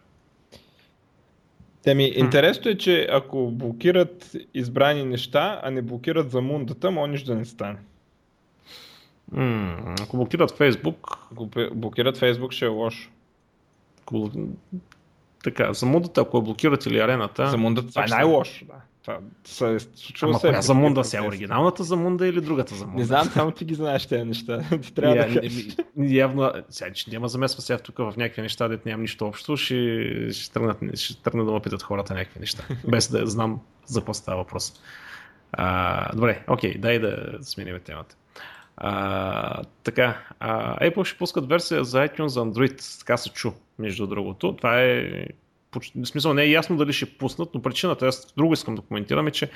[1.83, 7.27] Те ми, интересно е, че ако блокират избрани неща, а не блокират за мундата, нищо
[7.27, 7.77] да не стане.
[9.31, 13.09] М, ако блокират Фейсбук, Ако блокират Фейсбук, ще е лошо.
[14.01, 14.31] ако...
[15.43, 17.47] така, за мудата, ако я блокират или арената...
[17.49, 18.65] За мундата това е ще- най-лошо.
[18.65, 18.73] Да.
[19.09, 19.77] Това се е
[20.21, 21.21] Ама се е коя при за мунда такива сега?
[21.21, 21.27] процеси.
[21.29, 22.99] Оригиналната за мунда или другата за мунда?
[22.99, 24.59] Не знам, само ти ги знаеш тези неща.
[24.81, 25.67] Ти трябва Я- да не- кажеш.
[25.97, 29.75] Явно, сега, че няма замесва сега тук в някакви неща, дето нямам нищо общо, ще,
[30.31, 34.13] ще, тръгнат, ще тръгнат да ме питат хората някакви неща, без да знам за какво
[34.13, 34.73] става въпрос.
[35.51, 38.15] А, добре, окей, дай да сменим темата.
[38.77, 44.07] А, така, а, Apple ще пускат версия за iTunes за Android, така се чу, между
[44.07, 44.55] другото.
[44.55, 45.25] Това е
[45.71, 48.81] почти- в смисъл не е ясно дали ще пуснат, но причината, аз друго искам да
[48.81, 49.51] коментирам е, че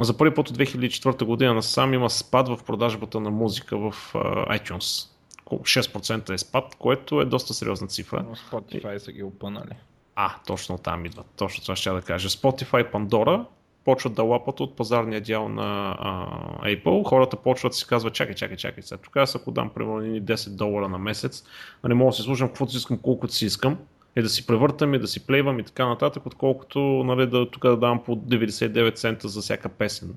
[0.00, 4.58] за първи път от 2004 година насам има спад в продажбата на музика в а,
[4.58, 5.08] iTunes.
[5.46, 8.24] Около 6% е спад, което е доста сериозна цифра.
[8.28, 9.74] Но Spotify са ги опънали.
[10.14, 11.26] А, точно там идват.
[11.36, 12.28] Точно това ще да кажа.
[12.28, 13.44] Spotify, Pandora
[13.84, 16.26] почват да лапат от пазарния дял на а,
[16.68, 17.08] Apple.
[17.08, 18.82] Хората почват да си казват, чакай, чакай, чакай.
[18.82, 21.44] Сега, тук аз ако дам примерно едни 10 долара на месец,
[21.88, 23.78] не мога да си слушам каквото си искам, колкото си искам,
[24.16, 27.62] и да си превъртам и да си плейвам и така нататък, отколкото нали, да, тук
[27.62, 30.14] да давам по 99 цента за всяка песен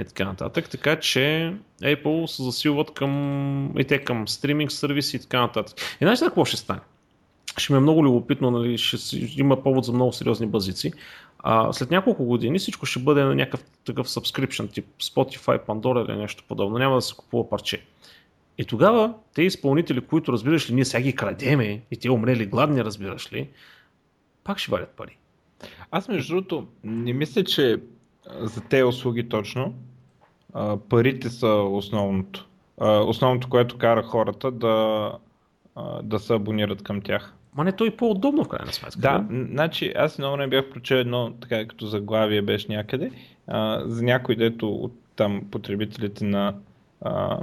[0.00, 0.68] и така нататък.
[0.68, 5.76] Така че Apple се засилват към и те към стриминг сервиси и така нататък.
[5.80, 6.80] И знаеш ли какво ще стане?
[7.58, 10.92] Ще ми е много любопитно, нали, ще има повод за много сериозни базици.
[11.38, 16.16] А, след няколко години всичко ще бъде на някакъв такъв subscription, тип Spotify, Pandora или
[16.16, 16.78] нещо подобно.
[16.78, 17.82] Няма да се купува парче.
[18.58, 22.84] И тогава те изпълнители, които разбираш ли, ние сега ги крадеме и те умрели гладни,
[22.84, 23.48] разбираш ли,
[24.44, 25.16] пак ще валят пари.
[25.90, 27.80] Аз между другото не мисля, че
[28.40, 29.74] за тези услуги точно
[30.88, 32.48] парите са основното.
[33.06, 35.12] Основното, което кара хората да,
[36.02, 37.34] да се абонират към тях.
[37.54, 38.98] Ма не, то и по-удобно в крайна сметка.
[38.98, 43.10] Да, значи аз много не бях прочел едно, така като заглавие беше някъде,
[43.46, 46.54] а, за някой дето от там потребителите на,
[47.00, 47.38] а,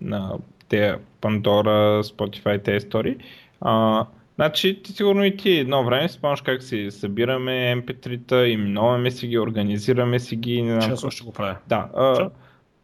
[0.00, 0.32] на
[0.68, 3.16] те Pandora, Spotify, тези истории.
[3.60, 9.26] А, значи ти сигурно и ти едно време спомняш как си събираме MP3-та, именуваме си
[9.26, 10.62] ги, организираме си ги.
[10.62, 11.56] Не знам ще го правя.
[11.68, 12.30] Да, а,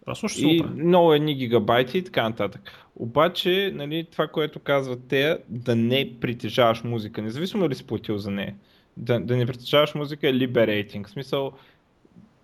[0.06, 2.60] също ще и много едни гигабайти и така нататък.
[2.96, 8.30] Обаче, нали, това, което казват те, да не притежаваш музика, независимо дали си платил за
[8.30, 8.54] нея.
[8.96, 11.06] Да, да не притежаваш музика е liberating.
[11.06, 11.52] В смисъл,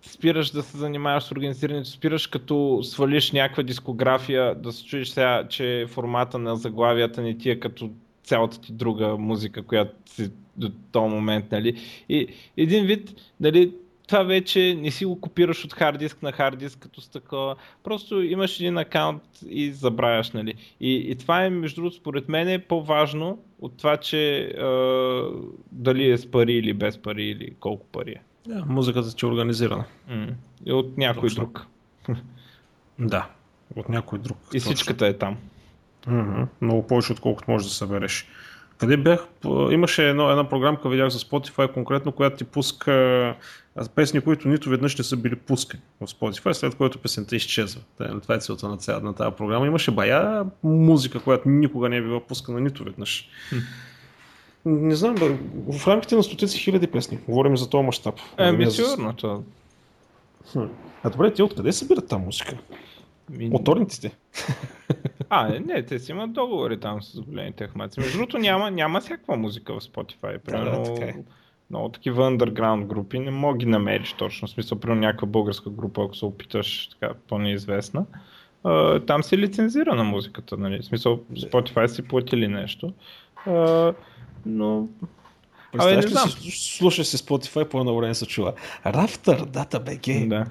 [0.01, 5.47] спираш да се занимаваш с организирането, спираш като свалиш някаква дискография, да се чуеш сега,
[5.49, 7.89] че формата на заглавията не ти е като
[8.23, 11.81] цялата ти друга музика, която си до този момент, нали.
[12.09, 12.27] И
[12.57, 13.73] един вид, нали,
[14.07, 17.55] това вече не си го копираш от хард диск на хард диск като с такова.
[17.83, 20.53] Просто имаш един акаунт и забравяш, нали.
[20.79, 24.49] И, и това е, между другото, според мен е по-важно от това, че е,
[25.71, 28.21] дали е с пари или без пари или колко пари е.
[28.49, 29.85] Да, музиката ти е организирана.
[30.65, 31.43] И от някой Точно.
[31.43, 31.65] друг.
[32.99, 33.29] Да,
[33.75, 34.37] от някой друг.
[34.53, 34.71] И Точно.
[34.71, 35.37] всичката е там.
[36.07, 36.43] Мгм.
[36.61, 38.27] Много повече, отколкото можеш да събереш.
[38.77, 39.27] Къде бях?
[39.71, 43.35] Имаше едно, една програмка, видях за Spotify конкретно, която ти пуска
[43.95, 47.81] песни, които нито веднъж не са били пускани в Spotify, след което песента изчезва.
[48.21, 49.67] Това е целта на, ця, на тази програма.
[49.67, 53.29] Имаше бая музика, която никога не е била пускана нито веднъж.
[54.65, 55.37] Не знам, бе,
[55.71, 57.19] в рамките на стотици хиляди песни.
[57.27, 58.15] Говорим за този мащаб.
[58.65, 59.13] За- сигурно.
[59.13, 59.43] То...
[60.51, 60.59] Хм.
[61.03, 62.57] А добре, ти откъде събират тази музика?
[63.29, 64.17] Ми- От торрентите?
[65.31, 67.99] А, не, не, те си имат договори там с големите ахмаци.
[67.99, 70.37] Между другото няма, няма всякаква музика в Spotify.
[70.37, 71.15] Примерно, да, така е.
[71.69, 74.47] много такива underground групи не мога ги намериш точно.
[74.47, 78.05] В смисъл, примерно някаква българска група, ако се опиташ така по-неизвестна.
[78.63, 80.79] а, там си лицензирана музиката, нали?
[80.79, 82.93] В смисъл, Spotify си платили нещо.
[83.45, 83.93] А,
[84.49, 84.87] но
[85.71, 86.29] Представяш не знам.
[86.29, 88.53] си, слушаш си Spotify, по едно време се чува.
[88.85, 90.27] Rafter, DataBG.
[90.27, 90.45] Да.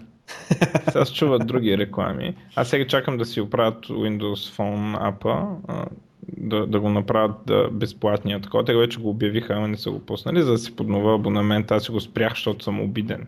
[0.91, 2.35] Сега се чуват други реклами.
[2.57, 5.47] Аз сега чакам да си оправят Windows Phone апа,
[6.37, 8.65] да, да го направят да, безплатния такова.
[8.65, 11.71] Те вече го обявиха, ама не са го пуснали, за да си поднова абонамент.
[11.71, 13.27] Аз си го спрях, защото съм обиден.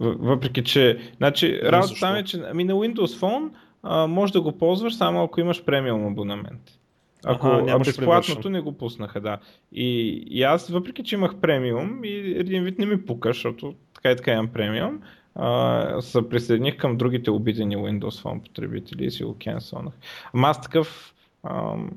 [0.00, 0.98] Въпреки, че...
[1.16, 3.48] Значи, работа там е, че ами на Windows Phone
[3.82, 6.78] а, може да го ползваш само ако имаш премиум абонамент.
[7.24, 9.38] Ако а безплатното не го пуснаха, да.
[9.72, 14.10] И, и аз, въпреки че имах премиум, и един вид не ми пука, защото така
[14.10, 15.00] и така имам премиум,
[15.34, 19.94] а, се присъединих към другите обидени Windows Phone потребители и си го кенселнах.
[20.32, 21.90] Ама аз такъв ам,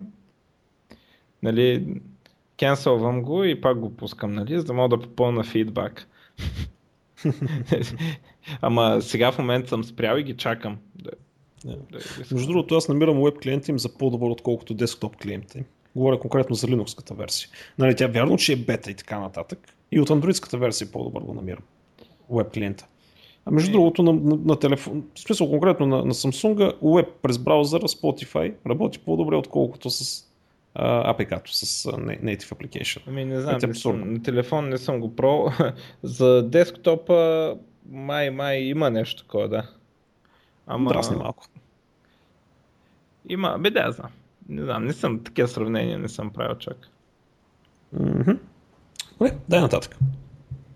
[1.43, 2.01] нали,
[2.59, 6.07] кенселвам го и пак го пускам, нали, за да мога да попълна фидбак.
[8.61, 10.77] Ама сега в момента съм спрял и ги чакам.
[11.65, 11.77] Да,
[12.31, 15.65] Между другото, аз намирам веб клиента им за по-добър, отколкото десктоп клиентите.
[15.95, 17.49] Говоря конкретно за Linux-ката версия.
[17.77, 19.59] Нали, тя вярно, че е бета и така нататък.
[19.91, 21.63] И от Android-ката версия по-добър го намирам.
[22.29, 22.85] Веб клиента.
[23.45, 23.71] А между е.
[23.71, 28.53] другото на, на, на телефон, в смисъл конкретно на, на Samsung, веб през браузъра Spotify
[28.67, 30.25] работи по-добре, отколкото с
[30.79, 33.01] APK-то с Native Application.
[33.07, 35.51] Ами не знам, не съм, на телефон не съм го про.
[36.03, 37.55] За десктопа
[37.89, 39.69] май, май има нещо такова, да.
[40.71, 40.89] Ама...
[40.89, 41.45] Драсни малко.
[43.29, 44.11] Има, бе да, знам.
[44.49, 46.77] Не знам, не съм такива сравнения, не съм правил чак.
[47.95, 48.37] Mm-hmm.
[49.11, 49.97] Добре, дай нататък.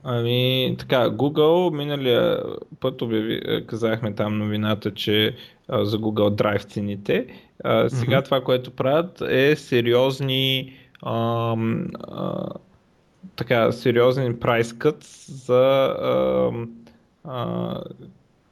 [0.03, 2.43] Ами, така, Google миналия
[2.79, 5.35] път обяви, казахме там новината, че
[5.67, 7.27] а, за Google Drive цените.
[7.63, 8.25] А, сега mm-hmm.
[8.25, 11.55] това, което правят е сериозни а,
[12.07, 12.49] а,
[13.35, 16.51] така, сериозен прайс кът за а,
[17.23, 17.79] а,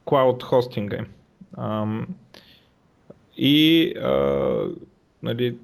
[0.06, 1.06] cloud хостинга им.
[3.36, 4.68] И а,
[5.22, 5.56] нали,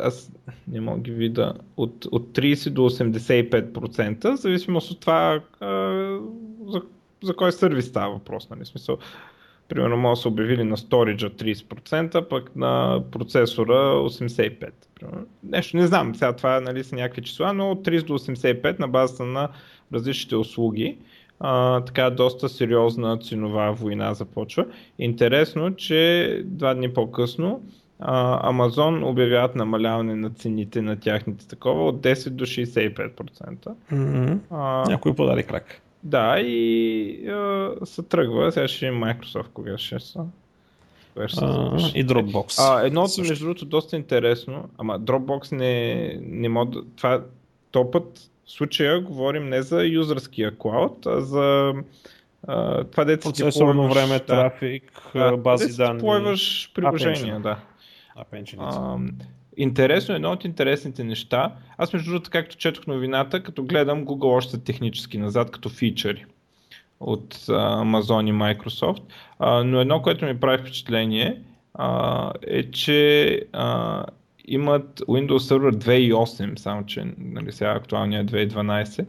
[0.00, 0.32] аз
[0.68, 5.68] не мога ги видя, от, от 30 до 85%, в зависимост от това а,
[6.66, 6.82] за,
[7.22, 8.50] за кой сервис става въпрос.
[8.50, 8.66] Нали?
[8.66, 8.98] Смисъл,
[9.68, 14.70] примерно може да се обявили на сториджа 30%, пък на процесора 85%.
[14.94, 15.26] Примерно.
[15.42, 18.88] Нещо не знам, сега това нали, са някакви числа, но от 30 до 85% на
[18.88, 19.48] базата на
[19.92, 20.98] различните услуги.
[20.98, 21.04] А,
[21.86, 24.66] така доста сериозна ценова война започва.
[24.98, 27.62] Интересно, че два дни по-късно
[28.02, 33.74] Амазон обявяват намаляване на цените на тяхните такова от 10 до 65%.
[33.92, 34.38] Mm-hmm.
[34.50, 35.80] А, Някой подаде крак.
[36.02, 38.52] Да, и а, се тръгва.
[38.52, 40.24] Сега ще има Microsoft, кога ще са.
[41.16, 41.22] А,
[41.94, 42.54] и Dropbox.
[42.58, 47.22] А, едно от между другото доста интересно, ама Dropbox не, не мога това
[47.70, 51.74] то път в случая говорим не за юзърския клауд, а за
[52.46, 56.00] а, това дете си време, да, трафик, да, бази данни.
[56.00, 57.58] Плойваш приложения, да.
[58.58, 58.98] А,
[59.56, 61.52] интересно, едно от интересните неща.
[61.78, 66.26] Аз между другото, както четох новината, като гледам Google още технически назад, като фичъри
[67.00, 69.02] от Amazon и Microsoft.
[69.40, 71.40] Uh, но едно, което ми прави впечатление
[71.78, 74.04] uh, е, че uh,
[74.50, 79.06] имат Windows Server 2.8, само че нали, сега актуалния е 2.12.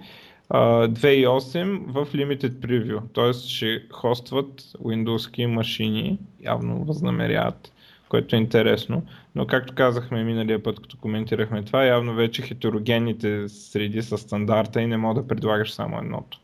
[0.49, 3.33] Uh, 2.8 в Limited Preview, т.е.
[3.33, 7.71] ще хостват Windows машини, явно възнамеряват
[8.11, 9.05] което е интересно.
[9.35, 14.87] Но както казахме миналия път, като коментирахме това, явно вече хетерогенните среди са стандарта и
[14.87, 16.39] не мога да предлагаш само едното.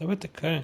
[0.00, 0.62] Да бе, така е.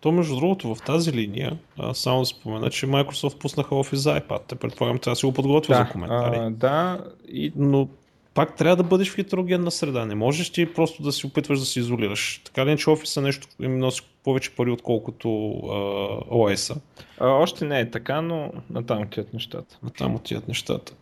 [0.00, 4.20] То между другото в тази линия, а, само да спомена, че Microsoft пуснаха Office за
[4.20, 4.40] iPad.
[4.48, 6.36] Те предполагам, трябва да си го подготвя да, за коментари.
[6.36, 7.52] А, да, и...
[7.56, 7.88] но
[8.34, 10.06] пак трябва да бъдеш в хетерогенна среда.
[10.06, 12.40] Не можеш ти просто да си опитваш да се изолираш.
[12.44, 16.76] Така ли, че Office нещо им носи повече пари, отколкото uh, OS-а.
[17.20, 19.78] А, още не е така, но натам отиват нещата.
[19.82, 20.92] Натам отиват нещата.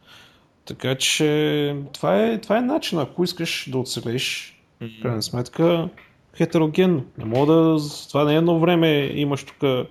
[0.65, 5.03] Така че това е, това е начин, ако искаш да оцелеш, mm-hmm.
[5.03, 5.89] крайна сметка,
[6.37, 7.05] хетерогенно.
[7.19, 7.79] Не мога да...
[8.09, 9.89] Това не е едно време имаш тук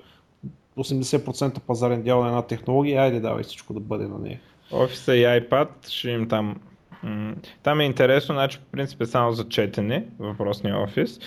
[0.77, 4.39] 80% пазарен дял на една технология, айде давай всичко да бъде на нея.
[4.71, 6.55] Офиса и iPad ще им там
[7.63, 11.19] там е интересно, значи по принцип е само за четене, въпросния офис,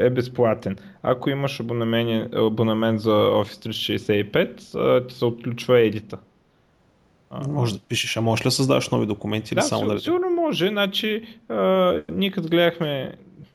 [0.00, 0.76] е безплатен.
[1.02, 6.18] Ако имаш абонамент, абонамент за Office 365, ти се отключва едита.
[7.48, 10.00] Може да пишеш, а можеш ли да създаваш нови документи да, или само да...
[10.00, 10.68] сигурно може.
[10.68, 11.22] Значи,
[12.12, 13.12] ние като гледахме,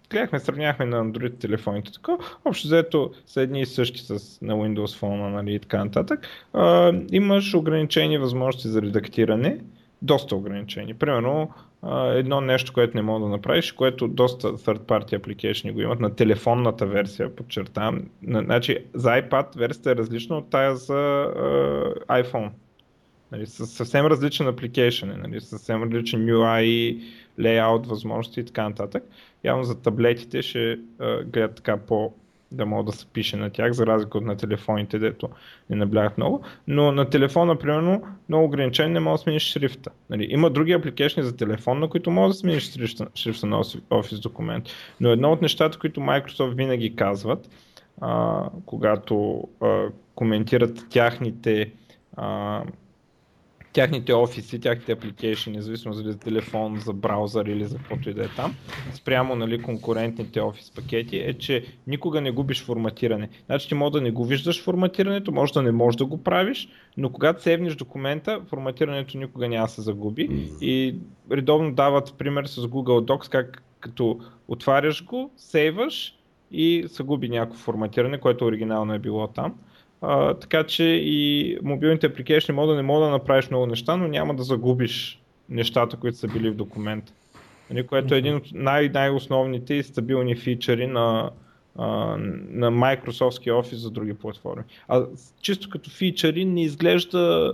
[0.10, 5.00] гледахме, сравняхме на Android телефоните, така, общо взето са едни и същи с, на Windows
[5.02, 6.28] Phone нали, и така нататък.
[6.54, 9.60] А, имаш ограничени възможности за редактиране,
[10.02, 10.94] доста ограничени.
[10.94, 11.52] Примерно,
[12.14, 16.16] едно нещо, което не мога да направиш, което доста third party application го имат на
[16.16, 18.02] телефонната версия, подчертавам.
[18.28, 22.50] Значи, за iPad версията е различна от тая за uh, iPhone.
[23.32, 27.02] Нали, с съвсем различен application, нали, съвсем различен UI,
[27.40, 29.04] layout, възможности и така нататък.
[29.46, 32.14] Явно за таблетите ще uh, гледат така по
[32.52, 35.30] да мога да се пише на тях, за разлика от на телефоните, дето
[35.70, 36.42] не наблягат много.
[36.68, 39.92] Но на телефона, примерно, много ограничен не мога да смениш шрифта.
[40.10, 44.22] Нали, има други апликейшни за телефон, на които може да смениш шрифта, шрифта на Office
[44.22, 44.66] документ.
[45.00, 47.50] Но едно от нещата, които Microsoft винаги казват,
[48.02, 49.86] а, когато а,
[50.16, 51.72] коментират тяхните
[52.18, 52.62] а,
[53.76, 58.24] тяхните офиси, тяхните апликейшни, независимо дали за телефон, за браузър или за каквото и да
[58.24, 58.56] е там,
[58.94, 63.30] спрямо нали, конкурентните офис пакети, е, че никога не губиш форматиране.
[63.46, 66.70] Значи ти може да не го виждаш форматирането, може да не можеш да го правиш,
[66.98, 70.96] но когато севнеш документа, форматирането никога няма да се загуби и
[71.32, 76.16] редовно дават пример с Google Docs, как като отваряш го, сейваш
[76.52, 79.56] и се губи някакво форматиране, което оригинално е било там.
[80.08, 84.36] А, така че и мобилните апликейшни мода не мога да направиш много неща, но няма
[84.36, 87.14] да загубиш нещата, които са били в документа.
[87.70, 91.32] Нали, което е един от най- най-основните и стабилни фичъри на,
[91.78, 94.64] на Microsoft Office за други платформи.
[94.88, 95.06] А
[95.42, 97.54] чисто като фичъри не изглежда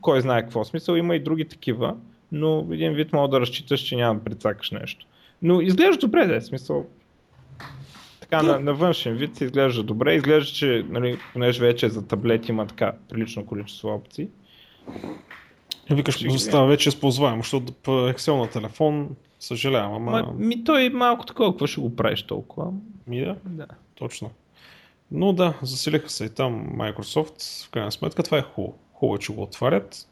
[0.00, 0.94] кой знае какво смисъл.
[0.94, 1.96] Има и други такива,
[2.32, 5.06] но един вид мога да разчиташ, че няма да прецакаш нещо.
[5.42, 6.86] Но изглежда добре, да е смисъл
[8.30, 10.14] така на, на външен вид се изглежда добре.
[10.14, 14.28] Изглежда, че нали, понеже вече за таблет има така прилично количество опции.
[15.90, 19.08] И викаш, че става вече използваемо, защото по Excel на телефон
[19.40, 20.10] съжалявам, ама...
[20.10, 22.72] Ма, ми той е малко такова, какво ще го правиш толкова?
[23.06, 23.66] Ми да, Да.
[23.94, 24.30] точно.
[25.10, 28.78] Но да, засилиха се и там Microsoft, в крайна сметка това е хубаво.
[28.92, 30.08] Хубаво, че го отварят.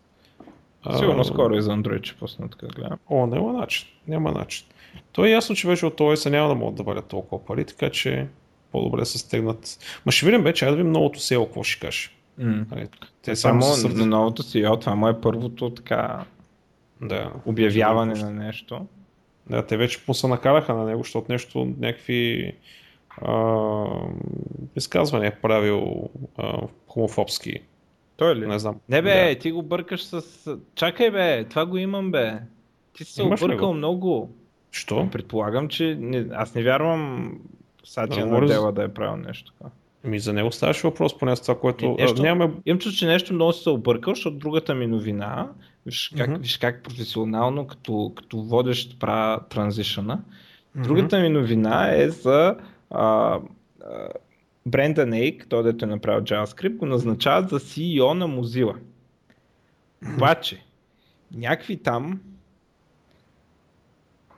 [0.99, 2.99] Сигурно А, скоро и за Android ще пуснат, така гледам.
[3.11, 3.89] О, няма начин.
[4.09, 4.67] Няма начин.
[5.13, 7.91] То е ясно, че вече от OS няма да могат да бъдат толкова пари, така
[7.91, 8.27] че
[8.73, 9.79] по-добре се стегнат.
[10.07, 12.11] Ма ще видим вече, да видим новото SEO, какво ще каже.
[12.41, 12.65] Mm.
[12.71, 12.89] Нали,
[13.23, 16.25] Те Само само се на новото CEO, това му е първото така
[17.01, 17.33] Да.
[17.47, 18.87] обявяване на нещо.
[19.51, 22.53] Да, те вече му се накараха на него, защото нещо, някакви
[23.23, 23.85] а,
[24.77, 27.61] изказвания е правил а, хомофобски.
[28.17, 28.47] Той ли?
[28.47, 28.81] Не знам.
[28.89, 29.39] Не бе, Да.
[29.39, 30.23] ти го бъркаш с...
[30.75, 32.33] Чакай бе, това го имам бе.
[32.93, 33.75] Ти си се Имаш объркал го?
[33.75, 34.31] много.
[34.75, 35.09] Що?
[35.13, 36.27] Предполагам, че не...
[36.33, 37.33] аз не вярвам
[37.85, 39.71] Сатия на дела да е правил нещо така.
[40.05, 41.97] Ми за него ставаше въпрос, поне с това, което...
[41.99, 42.55] Е, нещо- а, нямаме...
[42.67, 45.49] Имам чувство, че нещо много се объркал, защото другата ми новина,
[45.87, 46.41] виж как, Мгм.
[46.41, 50.21] виж как професионално като, като водещ правя транзишъна.
[50.75, 52.57] Другата ми новина е за
[52.91, 53.41] а, а,
[54.67, 58.77] Брендан Ейк, той дето е направил JavaScript, го назначават за CEO на Mozilla.
[60.17, 60.65] Обаче,
[61.35, 62.21] някакви там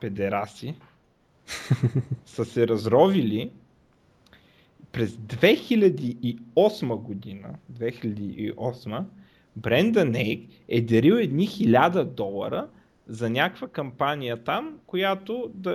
[0.01, 0.75] педераси
[2.25, 3.51] са се разровили
[4.91, 9.03] през 2008 година, 2008,
[9.55, 12.67] Брендан Ейк е дарил едни хиляда долара
[13.07, 15.71] за някаква кампания там, която да,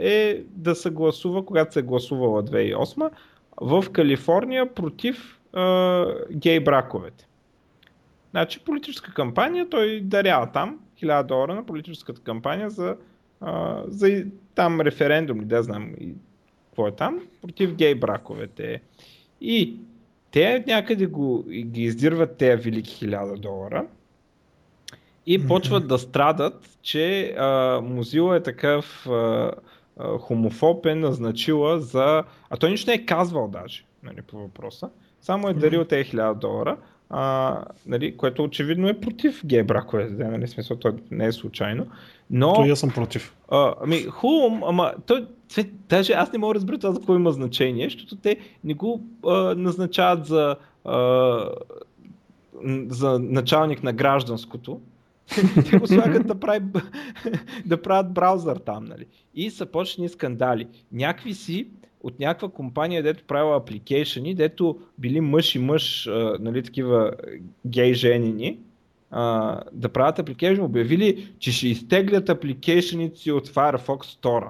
[0.00, 3.10] е, е да се гласува, когато се е гласувала 2008
[3.60, 7.26] в Калифорния против е, гей браковете.
[8.30, 12.96] Значи политическа кампания, той дарява там 1000 долара на политическата кампания за,
[13.40, 14.24] а, за
[14.54, 16.14] там референдум, да знам и
[16.66, 18.82] какво е там, против гей браковете.
[19.40, 19.76] И
[20.30, 23.86] те някъде го, ги издирват тези велики 1000 долара
[25.26, 29.50] и почват да страдат, че а, Mozilla е такъв а,
[29.98, 32.24] а, хомофоб е назначила за...
[32.50, 34.90] А той нищо не е казвал даже нали, по въпроса.
[35.20, 36.76] Само е дарил тези 1000 долара,
[37.10, 37.56] а,
[37.86, 40.08] нали, което очевидно е против гей бракове.
[40.10, 41.86] Нали, смисъл, то не е случайно.
[42.30, 42.54] Но...
[42.54, 43.34] То и аз съм против.
[43.48, 45.26] А, ами хубаво, ама той,
[45.88, 49.02] даже аз не мога да разбера това за какво има значение, защото те не го
[49.26, 51.38] а, назначават за, а,
[52.88, 54.80] за началник на гражданското.
[55.70, 56.64] те го слагат да, прави,
[57.66, 59.06] да правят браузър там, нали.
[59.34, 60.66] И са почни скандали.
[60.92, 61.66] Някакви си
[62.02, 67.12] от някаква компания, дето правила апликейшени, дето били мъж и мъж, а, нали, такива
[67.66, 68.58] гей женени,
[69.10, 74.48] а, да правят апликейшн, обявили, че ще изтеглят апликейшените си от Firefox Store.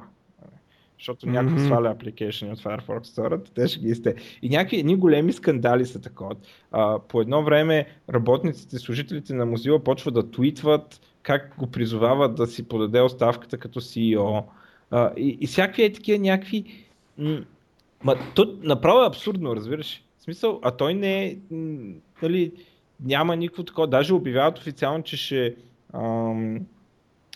[0.98, 1.64] Защото някой Мгм.
[1.64, 4.14] сваля апликейшни от Firefox Store, те ще ги изте.
[4.42, 6.36] И някакви едни големи скандали са такова.
[6.72, 12.46] А, по едно време работниците, служителите на Mozilla почват да твитват как го призовават да
[12.46, 14.42] си подаде оставката като CEO.
[14.90, 16.86] А, и, и всякакви е такива някакви...
[18.05, 20.03] Ма, то направо е абсурдно, разбираш.
[20.18, 21.37] В смисъл, а той не е...
[22.23, 22.53] Нали,
[23.05, 23.87] няма никакво такова.
[23.87, 25.57] Даже обявяват официално, че ще,
[25.95, 26.61] ам,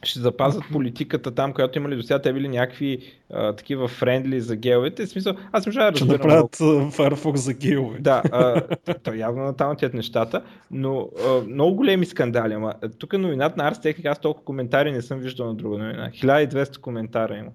[0.03, 2.23] ще запазят политиката там, която имали до сега.
[2.23, 2.99] Те били някакви
[3.33, 5.07] а, такива френдли за геовете.
[5.07, 7.99] В смисъл, аз не можа да Ще разбера направят а, Firefox за геове.
[7.99, 8.63] да, а,
[9.03, 12.55] то явно на там отиват нещата, но а, много големи скандали.
[12.55, 16.11] Ама тук новината на Ars Technica, аз толкова коментари не съм виждал на друга новина.
[16.11, 17.51] 1200 коментара има.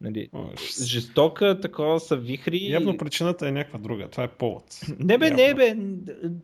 [0.00, 0.28] Нали,
[0.86, 2.70] жестока, такова са вихри.
[2.70, 4.08] Явно причината е някаква друга.
[4.08, 4.64] Това е повод.
[4.98, 5.42] Не бе, Явно.
[5.42, 5.76] не бе,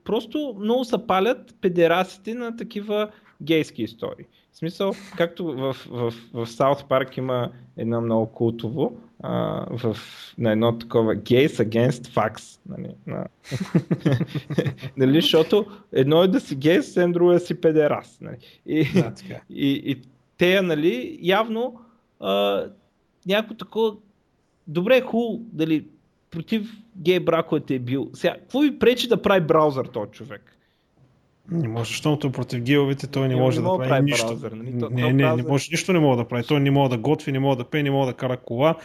[0.05, 3.11] просто много са палят педерасите на такива
[3.43, 4.25] гейски истории.
[4.53, 9.97] В смисъл, както в, в, в South Park има едно много култово, а, в,
[10.39, 12.61] на едно такова Gays Against Facts.
[12.69, 13.27] Нали, на...
[14.97, 18.19] нали, защото едно е да си гей, съвсем друго е да си педерас.
[18.21, 18.37] Нали.
[18.67, 19.13] И, да,
[19.51, 20.03] и, и
[20.39, 21.81] те, нали, явно
[22.21, 22.65] а,
[23.27, 23.95] някакво такова
[24.67, 25.87] добре, хубаво, дали
[26.31, 28.11] против гей браковете е бил.
[28.15, 30.57] Сега, какво ви пречи да прави браузър този човек?
[31.51, 34.27] Не може, защото е против геовете той не, не може не да прави, прави нищо.
[34.27, 34.71] Браузър, нали?
[34.71, 36.45] не, не, не, не може, нищо не може да прави.
[36.47, 38.77] Той не може да готви, не може да пее, не може да кара кола,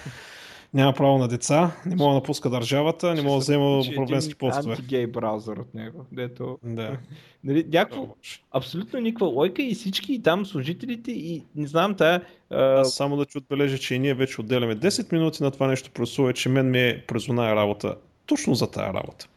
[0.77, 4.75] няма право на деца, не може да пуска държавата, не може да взема управленски постове.
[4.75, 6.59] Антигей браузър от него, дето...
[6.63, 6.97] Да.
[7.43, 8.07] нали, някакво,
[8.51, 12.21] абсолютно никаква лойка и всички там служителите и не знам тая...
[12.49, 12.79] А...
[12.79, 15.91] Аз само да че отбележа, че и ние вече отделяме 10 минути на това нещо,
[15.93, 19.27] при че мен ми е презоная работа точно за тая работа.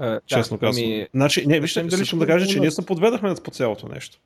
[0.00, 0.86] Uh, Честно да, казвам.
[0.86, 1.06] Ми...
[1.14, 4.18] Значи, не, вижте, дали искам да кажа, че ние се подведахме по цялото нещо.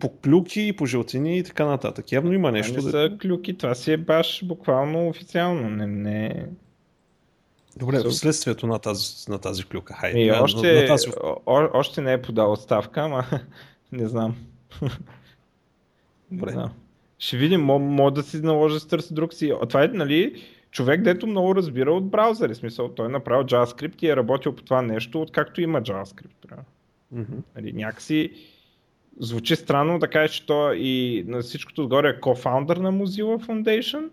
[0.00, 2.12] По клюки, по жълтини и така нататък.
[2.12, 2.74] Явно има нещо.
[2.74, 3.14] Това не да...
[3.14, 5.70] са клюки, това си е баш буквално официално.
[5.70, 6.46] Не, не...
[7.76, 8.10] Добре, so...
[8.10, 9.94] вследствието на тази, на тази клюка.
[9.94, 11.06] Хайде, и още, на, на тази...
[11.46, 13.24] о, още не е подал отставка, ама
[13.92, 14.36] не знам.
[16.30, 16.46] Добре.
[16.46, 16.70] Не знам.
[17.18, 19.52] Ще видим, мога да си наложи да търси друг си.
[19.68, 22.54] Това е, нали, човек, дето много разбира от браузъри.
[22.54, 26.56] Смисъл, той е направил JavaScript и е работил по това нещо, откакто има JavaScript.
[27.14, 27.42] Mm-hmm.
[27.56, 28.32] Нали, някакси
[29.18, 34.08] звучи странно да кажеш, че той и на всичкото отгоре е кофаундър на Mozilla Foundation.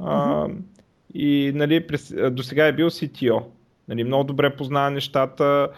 [0.00, 0.04] Mm-hmm.
[0.04, 0.48] А,
[1.14, 1.86] и нали,
[2.30, 3.42] до сега е бил CTO.
[3.88, 5.68] Нали, много добре познава нещата,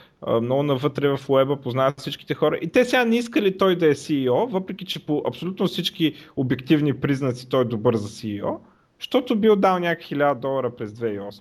[0.42, 2.58] много навътре в уеба, познава всичките хора.
[2.62, 7.00] И те сега не искали той да е CEO, въпреки че по абсолютно всички обективни
[7.00, 8.58] признаци той е добър за CEO.
[9.00, 11.40] Защото бил дал някакви 1000 долара през 2008.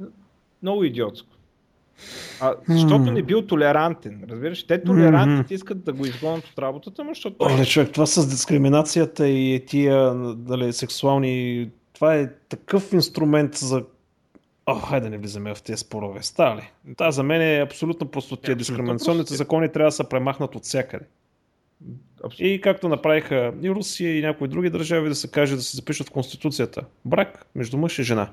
[0.00, 0.10] Нали?
[0.62, 1.37] Много идиотско.
[2.40, 4.24] А, защото не бил толерантен.
[4.30, 7.36] Разбираш, те толерантите искат да го изгонят от работата му, защото.
[7.40, 11.70] Оле, човек, това с дискриминацията и тия дали, сексуални.
[11.92, 13.84] Това е такъв инструмент за.
[14.66, 16.22] О, хайде да не влизаме в тези спорове.
[16.22, 16.70] Става ли?
[16.84, 21.04] Да, за мен е абсолютно просто тия дискриминационните закони трябва да се премахнат от всякъде.
[22.24, 22.46] Абсолютно.
[22.46, 26.08] И както направиха и Русия и някои други държави да се каже да се запишат
[26.08, 26.84] в Конституцията.
[27.04, 28.30] Брак между мъж и жена.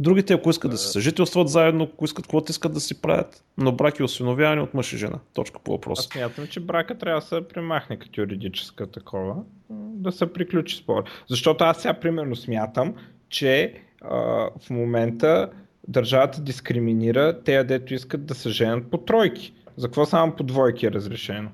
[0.00, 3.72] Другите, ако искат да се съжителстват заедно, ако искат каквото искат да си правят, но
[3.72, 5.18] брак и осиновяване от мъж и жена.
[5.34, 6.08] Точка по въпроса.
[6.08, 9.36] Аз смятам, че брака трябва да се премахне като юридическа такова,
[9.70, 11.04] да се приключи спор.
[11.28, 12.94] Защото аз сега примерно смятам,
[13.28, 14.16] че а,
[14.60, 15.50] в момента
[15.88, 19.54] държавата дискриминира те, дето искат да се женят по тройки.
[19.76, 21.50] За какво само по двойки е разрешено?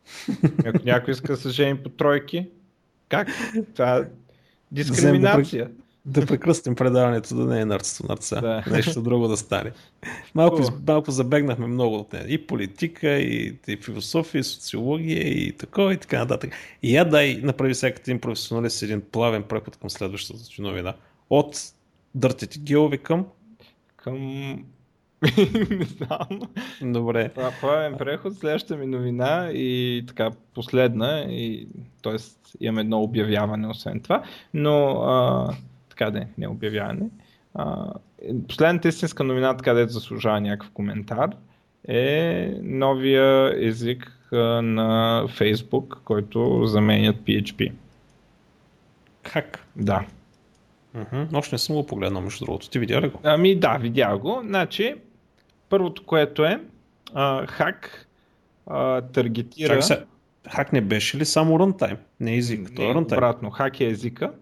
[0.66, 2.48] Ако някой иска да се жени по тройки,
[3.08, 3.28] как?
[3.74, 4.02] Това е
[4.72, 5.70] дискриминация.
[6.06, 8.40] Да, прекръстим предаването, да не е нарцство нарца.
[8.40, 8.64] Да.
[8.70, 9.72] Нещо друго да стане.
[10.34, 12.24] Малко, малко забегнахме много от нея.
[12.28, 16.52] И политика, и, и философия, и социология, и такова, и така нататък.
[16.82, 20.94] И я дай направи всякакъв един професионалист един плавен преход към следващата новина.
[21.30, 21.56] От
[22.14, 23.26] дъртите геови към
[23.96, 24.18] към
[25.70, 26.40] не знам.
[26.92, 27.28] Добре.
[27.28, 31.68] Това плавен преход, следващата ми новина и така последна, и,
[32.02, 32.16] т.е.
[32.60, 34.22] имаме едно обявяване освен това,
[34.54, 35.54] но а,
[35.92, 37.08] така да не обявяване.
[37.54, 37.92] А,
[38.48, 41.30] последната истинска новина, така да заслужава някакъв коментар,
[41.88, 47.72] е новия език на Facebook, който заменят PHP.
[49.22, 49.66] Как?
[49.76, 50.04] Да.
[50.96, 51.36] Uh-huh.
[51.36, 52.70] Още не съм го погледнал, между другото.
[52.70, 53.18] Ти видя ли го?
[53.22, 54.42] Ами да, видя го.
[54.44, 54.94] Значи,
[55.72, 56.60] Първото, което е,
[57.14, 58.06] а, хак
[58.66, 59.74] а, таргетира...
[59.74, 60.04] Чак се,
[60.50, 61.96] хак не беше ли само runtime?
[62.20, 63.16] Не език, не, то е runtime.
[63.16, 64.32] Обратно, хак е езика.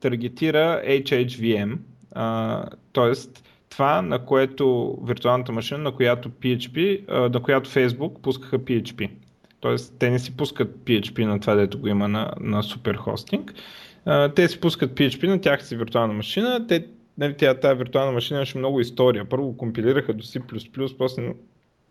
[0.00, 1.78] Таргетира HHVM,
[2.92, 3.12] т.е.
[3.68, 9.10] това, на което виртуалната машина, на която PHP, а, на която Facebook пускаха PHP.
[9.60, 13.54] Тоест, те не си пускат PHP на това, дето го има на, на супер хостинг.
[14.34, 16.66] те си пускат PHP на тях си виртуална машина.
[16.66, 16.86] Те
[17.18, 19.24] нали, тя, тази виртуална машина имаше много история.
[19.24, 21.34] Първо компилираха до C++, после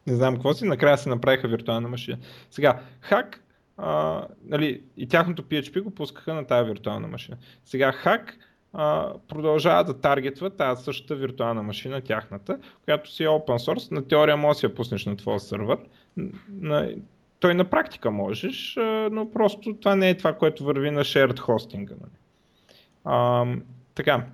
[0.08, 2.18] не знам какво си, накрая се направиха виртуална машина.
[2.52, 3.44] Сега, хак,
[3.82, 7.38] а, нали, и тяхното PHP го пускаха на тази виртуална машина.
[7.66, 8.38] Сега, хак
[8.74, 13.92] а, продължава да таргетва тази същата виртуална машина, тяхната, която си е open source.
[13.92, 15.78] На теория може да си я пуснеш на твоя сървър.
[16.50, 16.92] На,
[17.40, 18.78] той на практика можеш,
[19.12, 21.96] но просто това не е това, което върви на shared хостинга.
[22.02, 22.12] Нали.
[23.06, 23.46] А,
[23.96, 24.26] така,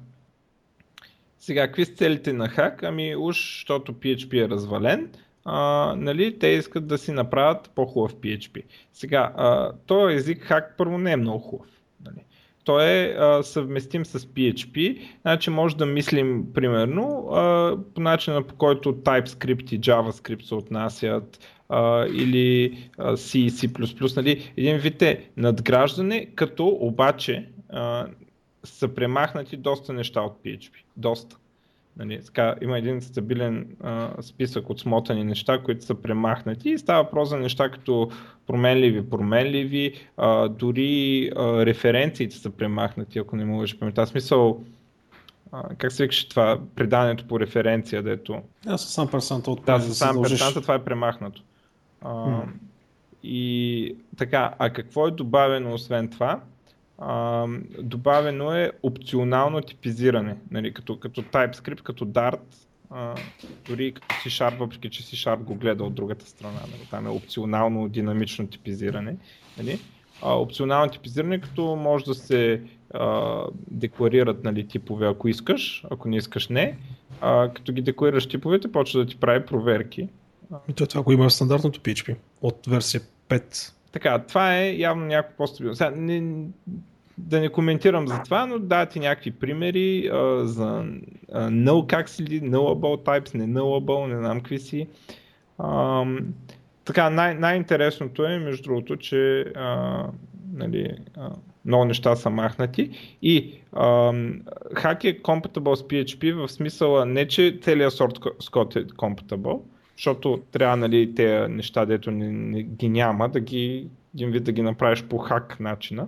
[1.40, 2.84] сега, какви са целите на хак?
[2.84, 5.12] Ами уж, защото PHP е развален,
[5.46, 8.64] а, нали, те искат да си направят по-хубав PHP.
[8.94, 11.68] Сега, а, този език хак първо не е много хубав.
[12.06, 12.26] Нали.
[12.64, 18.56] Той е а, съвместим с PHP, значи може да мислим примерно а, по начина по
[18.56, 21.40] който TypeScript и JavaScript се отнасят,
[21.70, 28.08] а, или а, C, C++, нали, един вид е надграждане, като обаче а,
[28.64, 30.72] са премахнати доста неща от PHP.
[30.98, 31.38] Доста.
[31.98, 37.04] Нали, така, има един стабилен а, списък от смотани неща, които са премахнати и става
[37.04, 38.10] въпрос за неща като
[38.48, 44.08] променливи, променливи, а, дори а, референциите са премахнати, ако не му паметта.
[44.08, 44.64] Смисъл,
[45.52, 48.42] а, как се викаше това, предаването по референция, дето...
[48.66, 51.42] Да, с сам персанта от Да, с сам персанта това е премахнато.
[52.02, 52.46] А, hmm.
[53.24, 56.42] И така, а какво е добавено освен това?
[57.82, 62.40] Добавено е опционално типизиране, нали, като, като TypeScript, като Dart,
[62.90, 63.16] а,
[63.68, 67.90] дори като C-Sharp, въпреки че C-Sharp го гледа от другата страна, нали, там е опционално
[67.90, 69.18] динамично типизиране.
[69.58, 69.80] Нали.
[70.22, 72.62] А, опционално типизиране, като може да се
[72.94, 73.42] а,
[73.72, 76.78] декларират нали, типове, ако искаш, ако не искаш не.
[77.22, 80.10] А, като ги декларираш типовете, почва да ти прави проверки.
[80.70, 85.06] И то това го има в стандартното PHP от версия 5 така, това е явно
[85.06, 85.76] някакво по-стабилно.
[85.76, 86.46] Сега, не,
[87.18, 90.86] да не коментирам за това, но да ти някакви примери а, за
[91.34, 94.88] а, null как си ли, nullable types, не nullable, не знам какви си.
[95.58, 96.06] А,
[96.86, 100.04] така, най- най-интересното е, между другото, че а,
[100.54, 101.30] нали, а,
[101.66, 104.14] много неща са махнати и а,
[104.74, 108.20] хак е compatible с PHP в смисъла не, че целият сорт
[108.52, 109.62] код е compatible,
[109.96, 114.52] защото трябва нали, тези неща, дето не, не, ги няма, да ги, един вид да
[114.52, 116.08] ги направиш по хак начина.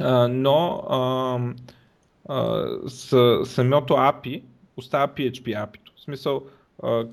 [0.00, 1.38] А, но а,
[2.28, 4.42] а, с, самото API
[4.76, 5.92] остава PHP API-то.
[5.96, 6.42] В смисъл,
[6.82, 7.06] а,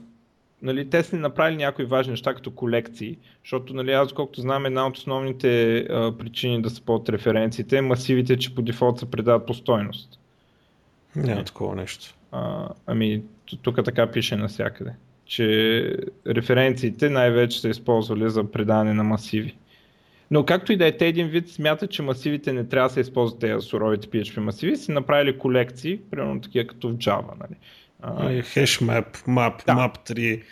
[0.62, 4.88] нали, те са направили някои важни неща като колекции, защото нали, аз колкото знам една
[4.88, 9.45] от основните а, причини да се ползват референциите е масивите, че по дефолт се предават
[9.45, 10.20] по стойност.
[11.16, 12.16] Няма такова нещо.
[12.32, 13.24] А, ами,
[13.62, 14.91] тук така пише навсякъде
[15.32, 19.56] че референциите най-вече са използвали за предаване на масиви.
[20.32, 23.00] Но както и да е, те един вид смятат, че масивите не трябва да се
[23.00, 27.34] използват тези суровите PHP масиви, си направили колекции, примерно такива като в Java.
[27.40, 27.58] Нали.
[28.42, 29.74] Hashmap, map, да.
[29.74, 30.44] map 3.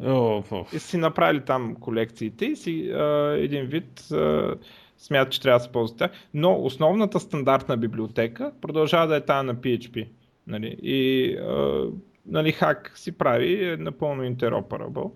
[0.00, 0.76] Oh, oh.
[0.76, 4.54] И си направили там колекциите и си а, един вид а,
[4.98, 6.10] смятат, че трябва да се ползват тях.
[6.34, 10.06] Но основната стандартна библиотека продължава да е тази на PHP.
[10.46, 10.76] Нали.
[10.82, 11.84] И а,
[12.26, 15.10] нали, хак си прави е напълно interoperable.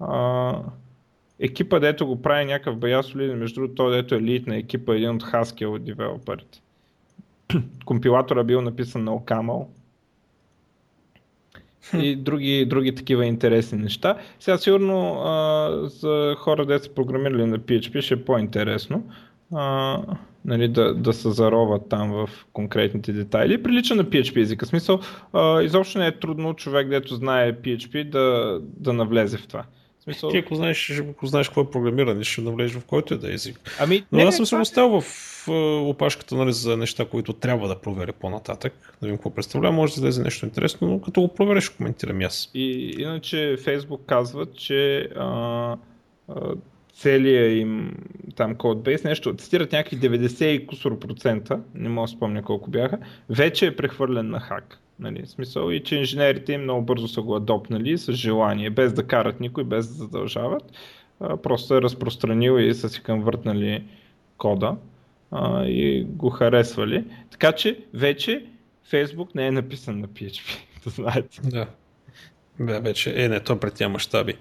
[0.00, 0.62] А,
[1.40, 4.94] екипа, дето го прави някакъв бая солиден, между другото, той дето е лид на екипа,
[4.94, 6.60] един от Haskell от девелоперите.
[7.84, 9.66] Компилатора бил написан на OCaml
[11.94, 14.18] и други, други такива интересни неща.
[14.40, 19.10] Сега сигурно а, за хора, де са програмирали на PHP ще е по-интересно.
[19.54, 19.98] А,
[20.44, 23.62] нали, да, да се зароват там в конкретните детайли.
[23.62, 24.66] Прилича на PHP езика.
[24.66, 25.00] Смисъл,
[25.32, 29.64] а, изобщо не е трудно човек, дето знае PHP, да, да навлезе в това.
[30.06, 30.30] Смисъл...
[30.30, 33.34] Ти ако знаеш, ако знаеш какво е програмиране, ще навлезеш в който е да е
[33.34, 33.76] език.
[33.80, 35.48] Ами, Но не, аз съм се оставил в
[35.88, 38.72] опашката нали, за неща, които трябва да проверя по-нататък.
[39.00, 39.74] Да видим какво представлява.
[39.74, 42.50] Може да излезе нещо интересно, но като го провериш, коментирам аз.
[42.54, 45.26] И иначе Facebook казват, че а,
[46.28, 46.54] а,
[46.96, 47.96] целия им
[48.36, 52.98] там кодбейс, нещо, цитират някакви 90 и кусор процента, не мога да спомня колко бяха,
[53.30, 54.78] вече е прехвърлен на хак.
[54.98, 59.06] Нали, смисъл и че инженерите им много бързо са го адопнали с желание, без да
[59.06, 60.72] карат никой, без да задължават.
[61.20, 63.84] А, просто е разпространил и са си конвъртнали
[64.36, 64.76] кода
[65.30, 67.04] а, и го харесвали.
[67.30, 68.46] Така че вече
[68.92, 71.40] Facebook не е написан на PHP, да знаете.
[71.44, 71.66] Да.
[72.60, 74.34] Бе, вече е, не, то пред тя мащаби.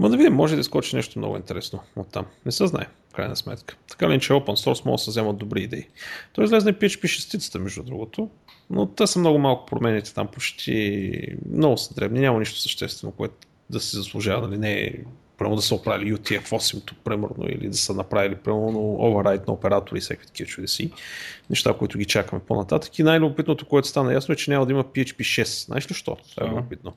[0.00, 2.26] Ма да видим, може да изкочи нещо много интересно от там.
[2.46, 3.76] Не се знае, в крайна сметка.
[3.90, 5.86] Така ли, че open source може да се вземат добри идеи.
[6.32, 8.30] Той излезне PHP 6 между другото,
[8.70, 11.12] но те са много малко промените там, почти
[11.52, 13.34] много са дребни, няма нищо съществено, което
[13.70, 14.92] да се заслужава, нали, не е
[15.38, 20.00] примерно да са оправили UTF-8, примерно, или да са направили примерно override на оператори и
[20.00, 20.90] всеки такива чудеси.
[21.50, 22.98] Неща, които ги чакаме по-нататък.
[22.98, 25.66] И най-любопитното, което стана ясно е, че няма да има PHP 6.
[25.66, 26.16] Знаеш ли що?
[26.30, 26.94] Това е любопитно.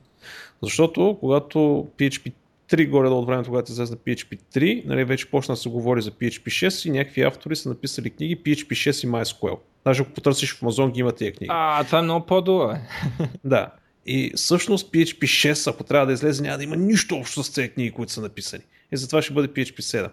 [0.62, 1.58] Защото когато
[1.98, 2.32] PHP
[2.70, 6.02] 3 горе от времето, когато излезе на PHP 3, нали, вече почна да се говори
[6.02, 9.58] за PHP 6 и някакви автори са написали книги PHP 6 и MySQL.
[9.84, 11.50] Даже ако потърсиш в Amazon ги има тия книги.
[11.52, 12.80] А, това е много по-добре.
[13.44, 13.70] да.
[14.06, 17.68] И всъщност PHP 6, ако трябва да излезе, няма да има нищо общо с тези
[17.68, 18.62] книги, които са написани.
[18.92, 20.10] И затова ще бъде PHP 7.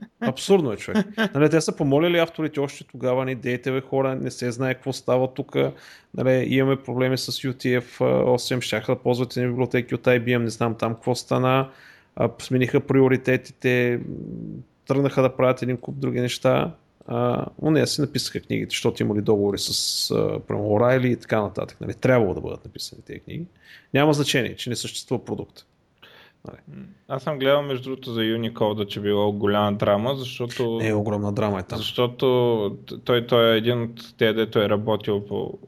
[0.20, 1.06] Абсурдно е, човек.
[1.34, 4.92] Нали, те са помолили авторите още тогава, не дейте бе хора, не се знае какво
[4.92, 5.56] става тук.
[6.14, 10.94] Нали, имаме проблеми с UTF-8, щяха да ползват едни библиотеки от IBM, не знам там
[10.94, 11.70] какво стана.
[12.38, 14.00] Смениха приоритетите,
[14.86, 16.72] тръгнаха да правят един куп други неща.
[17.62, 20.14] но не, си написаха книгите, защото имали договори с
[20.50, 21.80] Орайли и така нататък.
[21.80, 23.46] Нали, трябвало да бъдат написани тези книги.
[23.94, 25.66] Няма значение, че не съществува продукт.
[26.46, 26.86] Нали.
[27.08, 30.78] Аз съм гледал между другото за Unicode, че било голяма драма, защото...
[30.82, 31.78] Е, огромна драма е там.
[31.78, 35.58] Защото той, той е един от тези, дето е работил по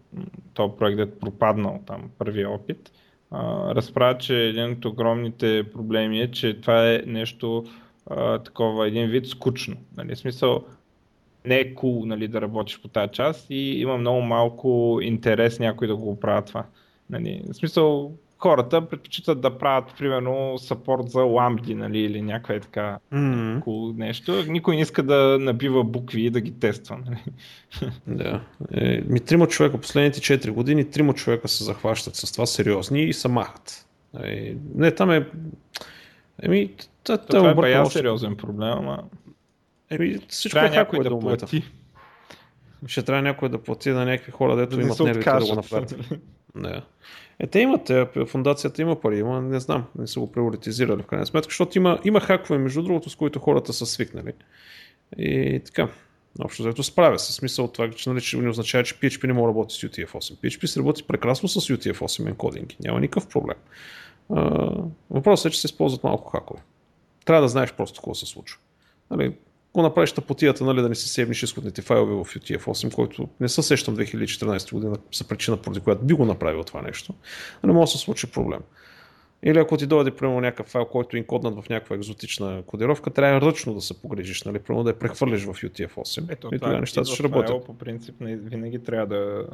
[0.54, 2.92] този проект, дето пропаднал там, първия опит.
[3.30, 7.64] А, разправя, че един от огромните проблеми е, че това е нещо
[8.06, 9.76] а, такова, един вид скучно.
[9.96, 10.14] Нали?
[10.14, 10.64] В смисъл,
[11.44, 15.88] не е cool нали, да работиш по тази част и има много малко интерес някой
[15.88, 16.64] да го правят това.
[17.10, 17.42] Нали?
[17.48, 23.62] В смисъл, хората предпочитат да правят, примерно, сапорт за ламбди, нали, или някаква така mm-hmm.
[23.62, 24.44] cool нещо.
[24.48, 26.98] Никой не иска да набива букви и да ги тества.
[27.06, 27.24] Нали?
[28.06, 28.40] Да.
[28.72, 33.12] Е, ми трима човека последните 4 години, трима човека се захващат с това сериозни и
[33.12, 33.86] се махат.
[34.22, 35.26] Е, не, там е...
[36.42, 36.70] Еми,
[37.04, 39.02] това, това е, е сериозен проблем, ама...
[39.90, 41.64] Еми, всичко трябва е някой да плати.
[42.86, 45.94] Ще трябва някой да плати на някакви хора, дето да имат нервите да го направят.
[46.54, 46.82] Не.
[47.38, 47.90] Е, те имат,
[48.26, 51.98] фундацията има пари, има, не знам, не са го приоритизирали в крайна сметка, защото има,
[52.04, 54.32] има хакове, между другото, с които хората са свикнали.
[55.18, 55.88] И така,
[56.40, 57.32] общо заето справя се.
[57.32, 60.36] Смисъл това, че, нали, не означава, че PHP не може да работи с UTF-8.
[60.36, 62.76] PHP се работи прекрасно с UTF-8 енкодинги.
[62.80, 63.56] Няма никакъв проблем.
[65.10, 66.60] въпросът е, че се използват малко хакове.
[67.24, 68.58] Трябва да знаеш просто какво се случва.
[69.10, 69.34] Нали,
[69.78, 73.62] го направиш тъпотията, нали, да не си севниш изходните файлове в UTF-8, който не се
[73.62, 77.14] сещам 2014 година са причина, поради която би го направил това нещо.
[77.64, 78.60] Не може да се случи проблем.
[79.42, 83.40] Или ако ти дойде, примерно, някакъв файл, който е инкоднат в някаква екзотична кодировка, трябва
[83.40, 86.32] ръчно да се погрежиш, нали, примерно да я прехвърлиш в UTF-8.
[86.32, 87.64] Ето, и тогава нещата ще работят.
[87.64, 89.46] По принцип, винаги трябва да,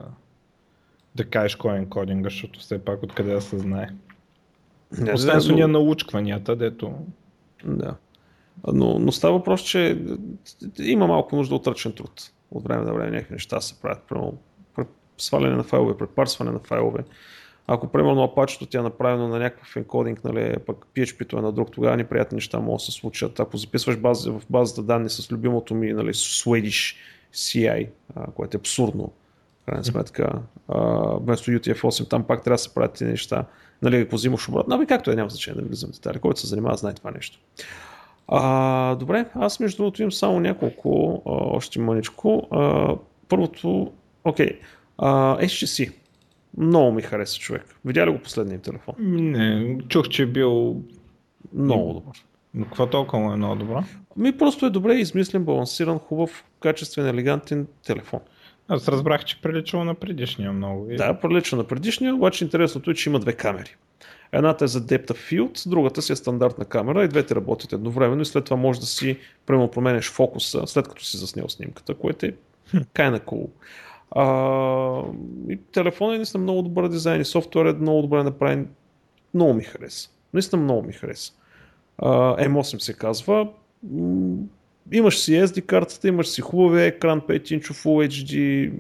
[1.15, 3.89] да кажеш кой е енкодинга, защото все пак откъде да се знае.
[5.15, 5.69] Освен с но...
[5.69, 6.93] научкванията, дето...
[7.65, 7.95] Да.
[8.67, 9.99] Но, но става въпрос, че
[10.79, 12.31] има малко нужда от ръчен труд.
[12.51, 14.03] От време на време някакви неща се правят.
[14.09, 14.39] Примерно,
[15.19, 17.05] сваляне на файлове, препарсване на файлове.
[17.67, 21.71] Ако примерно Apache тя е направено на някакъв енкодинг, нали, пък PHP-то е на друг,
[21.73, 23.41] тогава неприятни неща могат да се случат.
[23.41, 26.97] Ако записваш база, в базата данни с любимото ми нали, Swedish
[27.35, 27.89] CI,
[28.35, 29.13] което е абсурдно,
[29.67, 30.79] крайна сметка, а,
[31.17, 33.45] вместо UTF-8, там пак трябва да се правят неща.
[33.83, 36.19] Нали, ако взимаш обратно, ами както е, няма значение да не влизам в детали.
[36.19, 37.39] Който се занимава, знае това нещо.
[38.29, 42.49] А, добре, аз между другото имам само няколко, а, още маничко.
[42.51, 42.95] А,
[43.29, 43.93] първото,
[44.25, 44.61] окей,
[44.99, 45.93] а, HTC.
[46.57, 47.77] Много ми хареса човек.
[47.85, 48.95] Видя ли го последния телефон?
[48.99, 50.77] Не, чух, че е бил
[51.55, 52.25] много добър.
[52.55, 53.85] Но какво толкова е много добро?
[54.17, 58.21] Ми просто е добре измислен, балансиран, хубав, качествен, елегантен телефон.
[58.69, 60.87] Аз разбрах, че приличало на предишния много.
[60.97, 63.77] Да, прилича на предишния, обаче интересното е, че има две камери.
[64.35, 68.23] Едната е за Depth of Field, другата си е стандартна камера и двете работят едновременно
[68.23, 72.27] и след това може да си прямо променеш фокуса, след като си заснел снимката, което
[72.27, 72.33] е
[72.95, 73.49] kinda cool.
[74.11, 75.03] А,
[75.49, 78.69] и телефонът е наистина много добър дизайн и софтуер е много добре направен.
[79.35, 80.11] Много ми хареса.
[80.33, 81.33] Наистина много ми хареса.
[81.99, 83.49] А, M8 се казва.
[84.93, 88.73] Имаш си SD картата, имаш си хубавия екран 5 инчов Full HD.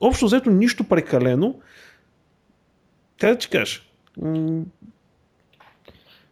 [0.00, 1.54] Общо взето нищо прекалено,
[3.18, 3.80] как да ти кажа?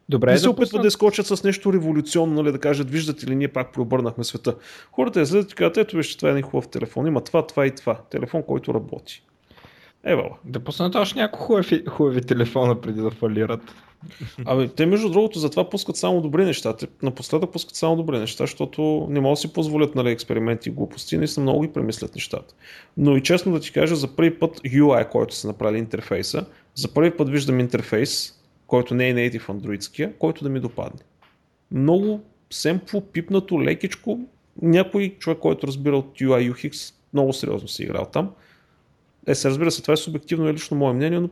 [0.08, 3.48] Добре, не се опитват да изкочат с нещо революционно, нали, да кажат, виждате ли, ние
[3.48, 4.54] пак преобърнахме света.
[4.92, 7.74] Хората излезат и казват, ето вижте, това е един хубав телефон, има това, това и
[7.74, 8.00] това.
[8.10, 9.22] Телефон, който работи.
[10.04, 10.30] Ева.
[10.44, 13.60] Да пуснат още някои хубави, хубави телефона преди да фалират.
[14.44, 16.76] Абе, те между другото затова пускат само добри неща.
[16.76, 20.72] Те напоследък пускат само добри неща, защото не могат да си позволят нали, експерименти и
[20.72, 21.18] глупости.
[21.18, 22.54] Наистина много ги премислят нещата.
[22.96, 26.46] Но и честно да ти кажа, за първи път UI, който са направили интерфейса,
[26.76, 28.34] за първи път виждам интерфейс,
[28.66, 31.00] който не е native андроидския, който да ми допадне.
[31.70, 32.20] Много
[32.50, 34.20] семпло, пипнато, лекичко.
[34.62, 38.30] Някой човек, който разбира от UI UX, много сериозно си играл там.
[39.26, 41.28] Е, се разбира се, това е субективно и лично мое мнение, но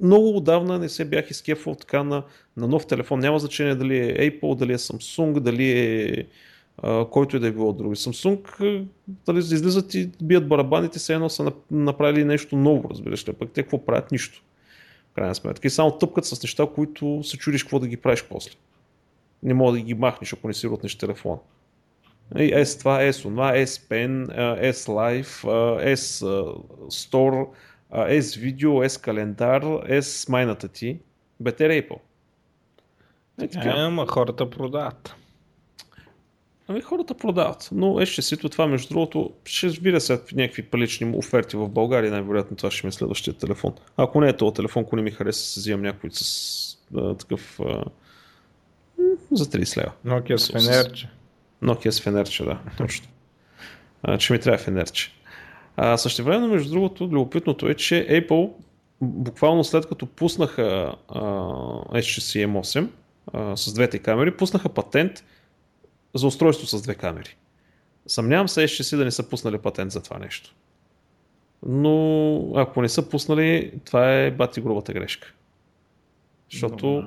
[0.00, 2.22] много отдавна не се бях изкефал така на,
[2.56, 3.20] на нов телефон.
[3.20, 6.26] Няма значение дали е Apple, дали е Samsung, дали е
[6.78, 7.96] а, който и да е било други.
[7.96, 8.84] Samsung
[9.26, 13.32] дали излизат и бият барабаните, все едно са направили нещо ново, разбираш ли.
[13.32, 14.12] Пък те какво правят?
[14.12, 14.42] Нищо.
[15.14, 15.66] Крайна сметка.
[15.66, 18.50] И само тъпкат с неща, които се чудиш какво да ги правиш после.
[19.42, 21.38] Не мога да ги махнеш, ако не си ротнеш телефона.
[22.34, 24.26] S2, S1, S Pen,
[24.72, 25.44] S Live,
[25.94, 26.24] S
[26.88, 27.46] Store,
[27.92, 30.98] S видео, S календар, S майната ти.
[31.40, 31.98] Бетер Apple.
[33.42, 33.68] Е, така.
[33.68, 35.14] Е, ама хората продават.
[36.68, 41.56] Ами хората продават, но е си това между другото, ще разбира се някакви палични оферти
[41.56, 43.72] в България, най-вероятно това ще ми е следващия телефон.
[43.96, 47.60] Ако не е този телефон, ако не ми хареса, се взимам някой с а, такъв
[47.60, 47.84] а,
[49.32, 49.92] за 30 лева.
[50.06, 51.10] Nokia с фенерче.
[51.62, 53.06] Nokia с фенерче, да, точно.
[54.02, 55.12] А, че ми трябва фенерче.
[55.76, 58.52] А, време, между другото, любопитното е, че Apple
[59.00, 61.20] буквално след като пуснаха а,
[61.98, 62.88] HTC M8
[63.32, 65.24] а, с двете камери, пуснаха патент
[66.14, 67.36] за устройство с две камери.
[68.06, 70.54] Съмнявам се HTC да не са пуснали патент за това нещо.
[71.66, 75.32] Но ако не са пуснали, това е бати грубата грешка.
[76.52, 77.04] Защото...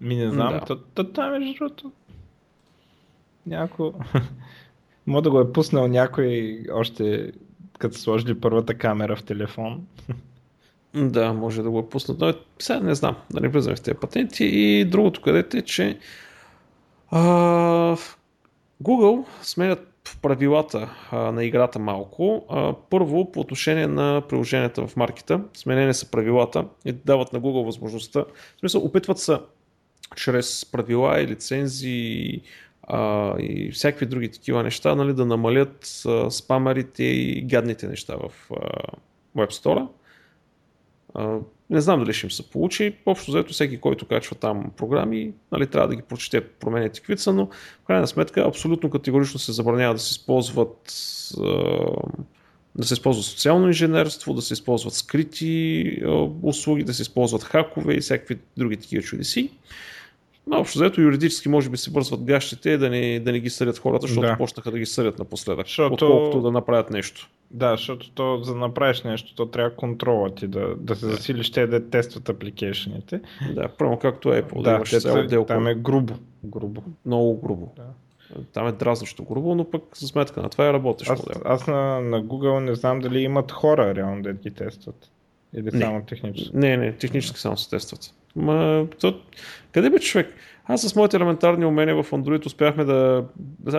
[0.00, 0.78] Ми не знам, да.
[0.94, 1.92] то, то, между другото
[3.46, 3.90] някой...
[5.06, 7.32] Мога да го е пуснал някой още
[7.78, 9.86] като сложили първата камера в телефон.
[10.96, 13.98] Да, може да го е пуснат, но сега не знам, да не влизаме в тези
[13.98, 14.44] патенти.
[14.44, 15.98] И другото където е, че
[18.82, 19.88] Google сменят
[20.22, 22.46] правилата на играта малко.
[22.90, 28.24] Първо, по отношение на приложенията в маркета, сменени са правилата и дават на Google възможността.
[28.56, 29.38] В смисъл, опитват се
[30.16, 32.42] чрез правила и лицензии
[33.38, 38.80] и всякакви други такива неща, нали, да намалят спамерите и гадните неща в а,
[39.36, 39.88] Web Store.
[41.74, 42.96] Не знам дали ще им се получи.
[43.06, 47.32] Общо заето всеки, който качва там програми, нали, трябва да ги прочете промените какви са,
[47.32, 47.46] но
[47.82, 50.92] в крайна сметка абсолютно категорично се забранява да се използват
[52.76, 55.84] да се използва социално инженерство, да се използват скрити
[56.42, 59.50] услуги, да се използват хакове и всякакви други такива чудеси.
[60.46, 63.78] Но общо взето юридически може би се бързват гащите да не, да не ги съдят
[63.78, 64.36] хората, защото да.
[64.36, 65.92] почнаха да ги съдят напоследък, защото...
[65.92, 67.30] отколкото да направят нещо.
[67.50, 71.50] Да, защото то, за да направиш нещо, то трябва контрола ти да, да се засилиш
[71.50, 73.20] те да тестват апликейшените.
[73.54, 75.44] Да, прямо както Apple, да, да имаш цял отдел.
[75.44, 76.14] Там е грубо.
[76.44, 76.82] грубо.
[77.06, 77.72] Много грубо.
[77.76, 77.84] Да.
[78.52, 81.42] Там е дразнещо грубо, но пък за сметка на това е работещ аз, модел.
[81.44, 85.10] Аз на, на Google не знам дали имат хора реално да ги тестват.
[85.54, 85.80] Или не.
[85.80, 86.56] само технически?
[86.56, 88.14] Не, не, технически само се тестват.
[88.36, 89.20] Ма, то,
[89.72, 90.34] къде бе човек?
[90.64, 93.24] Аз с моите елементарни умения в Android успяхме да...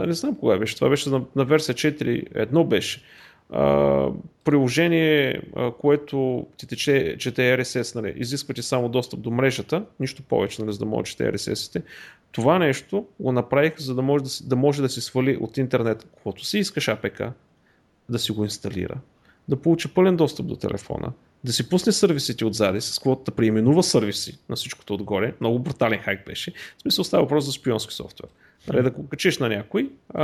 [0.05, 0.75] Не знам кога беше.
[0.75, 2.25] Това беше на, на версия 4.
[2.35, 3.01] Едно беше.
[3.49, 4.07] А,
[4.43, 10.23] приложение, а, което ти тече, чете RSS, нали, изисква ти само достъп до мрежата, нищо
[10.23, 11.81] повече, нали, за да може да чете RSS-ите.
[12.31, 15.57] Това нещо го направих, за да може да, си, да може да си свали от
[15.57, 17.23] интернет, каквото си искаш АПК,
[18.09, 18.97] да си го инсталира,
[19.47, 21.11] да получи пълен достъп до телефона,
[21.45, 25.33] да си пусне сервисите отзади, с което да преименува сервиси на всичкото отгоре.
[25.41, 26.51] Много брутален хайк беше.
[26.77, 28.29] В смисъл става въпрос за шпионски софтуер.
[28.67, 30.23] Нали, да го качиш на някой а,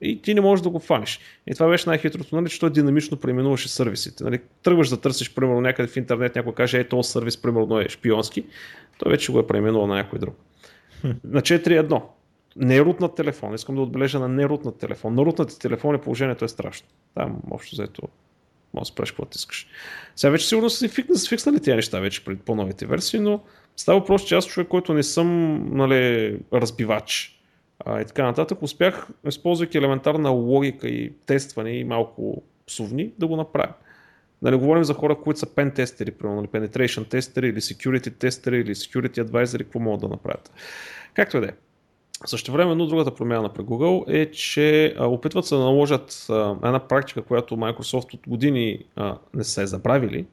[0.00, 1.20] и ти не можеш да го фаниш.
[1.46, 4.24] И това беше най-хитрото, нали, че той динамично преименуваше сервисите.
[4.24, 7.88] Нали, тръгваш да търсиш, примерно, някъде в интернет, някой каже, ей, този сервис, примерно, е
[7.88, 8.44] шпионски,
[8.98, 10.34] той вече го е преименувал на някой друг.
[11.04, 12.02] На 4.1.
[12.56, 13.54] Не е рут телефон.
[13.54, 15.14] Искам да отбележа на не рут телефон.
[15.14, 16.88] На рутнати телефони положението е страшно.
[17.14, 18.02] Там, общо взето,
[18.74, 19.66] може да спреш каквото искаш.
[20.16, 23.40] Сега вече сигурно са фикнали, фикснали тези неща вече пред по-новите версии, но
[23.76, 27.40] става въпрос, че аз човек, който не съм нали, разбивач
[27.84, 33.36] а, и така нататък, успях, използвайки елементарна логика и тестване и малко псовни, да го
[33.36, 33.72] направя.
[34.42, 38.18] Да не говорим за хора, които са pen тестери, примерно, нали, penetration тестери или security
[38.18, 40.52] тестери или security advisor, какво могат да направят.
[41.14, 41.52] Както и да е.
[42.26, 46.26] Също време, но другата промяна при Google е, че опитват се да наложат
[46.64, 48.78] една практика, която Microsoft от години
[49.34, 50.26] не са е забравили.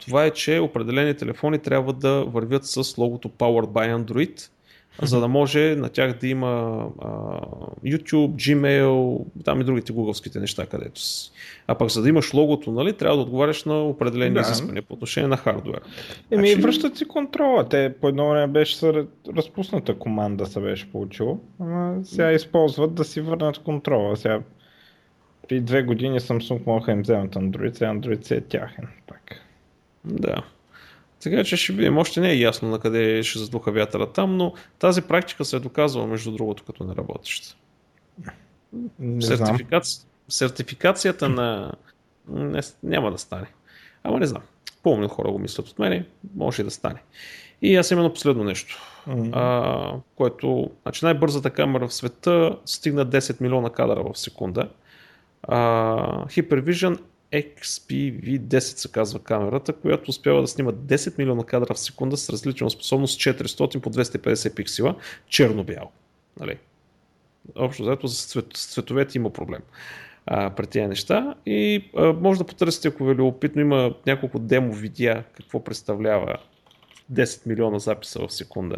[0.00, 4.48] Това е, че определени телефони трябва да вървят с логото Powered by Android,
[5.02, 6.48] за да може на тях да има
[6.98, 7.08] а,
[7.84, 11.32] YouTube, Gmail, там и другите гугълските неща, където си.
[11.66, 14.40] А пък за да имаш логото, нали, трябва да отговаряш на определени да.
[14.40, 15.80] изисквания по отношение на хардвер.
[16.30, 16.62] Еми, значи...
[16.62, 17.68] връщат си контрола.
[17.68, 19.04] Те по едно време беше
[19.36, 21.40] разпусната команда, се беше получило.
[21.60, 24.16] Ама сега използват да си върнат контрола.
[24.16, 24.40] Сега
[25.48, 28.88] при две години Samsung могаха им вземат Android, сега Android си е тяхен.
[29.06, 29.40] Так.
[30.04, 30.42] Да.
[31.22, 34.54] Така че ще видим, още не е ясно на къде ще задуха вятъра там, но
[34.78, 37.56] тази практика се е доказала между другото като неработеща.
[39.20, 41.72] Сертификация, сертификацията на...
[42.28, 43.46] Не, няма да стане.
[44.04, 44.42] Ама не знам.
[44.82, 47.02] По-умни хора го мислят от мене, може и да стане.
[47.62, 49.30] И аз именно последно нещо, mm-hmm.
[49.32, 54.68] а, което, значи най-бързата камера в света стигна 10 милиона кадра в секунда.
[55.42, 55.56] А,
[56.24, 56.98] Hypervision
[57.32, 62.70] XPV10 се казва камерата, която успява да снима 10 милиона кадра в секунда с различна
[62.70, 64.94] способност 400 по 250 пиксела,
[65.28, 65.90] черно-бяло.
[66.40, 66.58] Нали?
[67.56, 69.60] Общо заето за цвет, цветовете има проблем
[70.26, 74.38] а, при тези неща и а, може да потърсите, ако ви е любопитно, има няколко
[74.38, 76.36] демо видеа какво представлява
[77.12, 78.76] 10 милиона записа в секунда.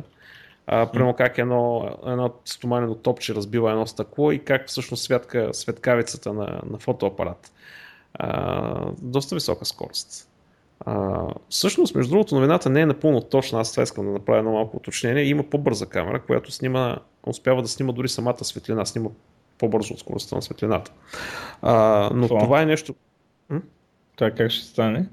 [0.67, 6.33] А, прямо как едно, едно стоманено топче разбива едно стъкло и как всъщност светка, светкавицата
[6.33, 7.53] на, на фотоапарат
[8.15, 10.29] а, доста висока скорост.
[10.81, 13.61] А, всъщност, между другото, новината не е напълно точна.
[13.61, 15.25] Аз това искам да направя едно малко уточнение.
[15.25, 16.97] Има по-бърза камера, която снима,
[17.27, 19.09] успява да снима дори самата светлина, снима
[19.59, 20.93] по-бързо от скоростта на светлината.
[21.63, 22.95] А, но това, това е нещо.
[24.17, 25.09] Това как ще стане?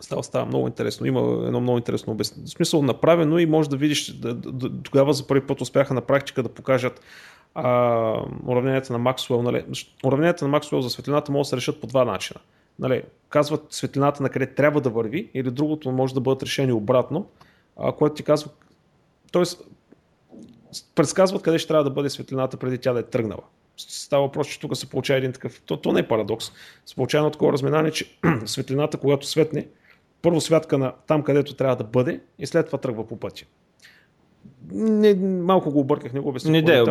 [0.00, 1.06] Става, става много интересно.
[1.06, 2.46] Има едно много интересно обяснение.
[2.46, 6.00] В смисъл направено и може да видиш, да, да, тогава за първи път успяха на
[6.00, 7.00] практика да покажат
[7.54, 9.42] а, уравненията на Максуел.
[9.42, 9.64] Нали?
[10.04, 12.40] Уравненията на Максуел за светлината могат да се решат по два начина.
[12.78, 13.02] Нали?
[13.28, 17.26] Казват светлината на къде трябва да върви или другото може да бъдат решени обратно,
[17.76, 18.50] а, което ти казва,
[19.32, 19.42] т.е.
[20.94, 23.42] предсказват къде ще трябва да бъде светлината преди тя да е тръгнала.
[23.76, 26.52] Става въпрос, че тук се получава един такъв, то, то не е парадокс,
[26.86, 29.66] се получава едно такова разминание, че светлината, когато светне,
[30.22, 33.44] първо святка на там, където трябва да бъде и след това тръгва по пътя.
[34.72, 36.52] Не, малко го обърках, не го обясних.
[36.52, 36.84] Не да,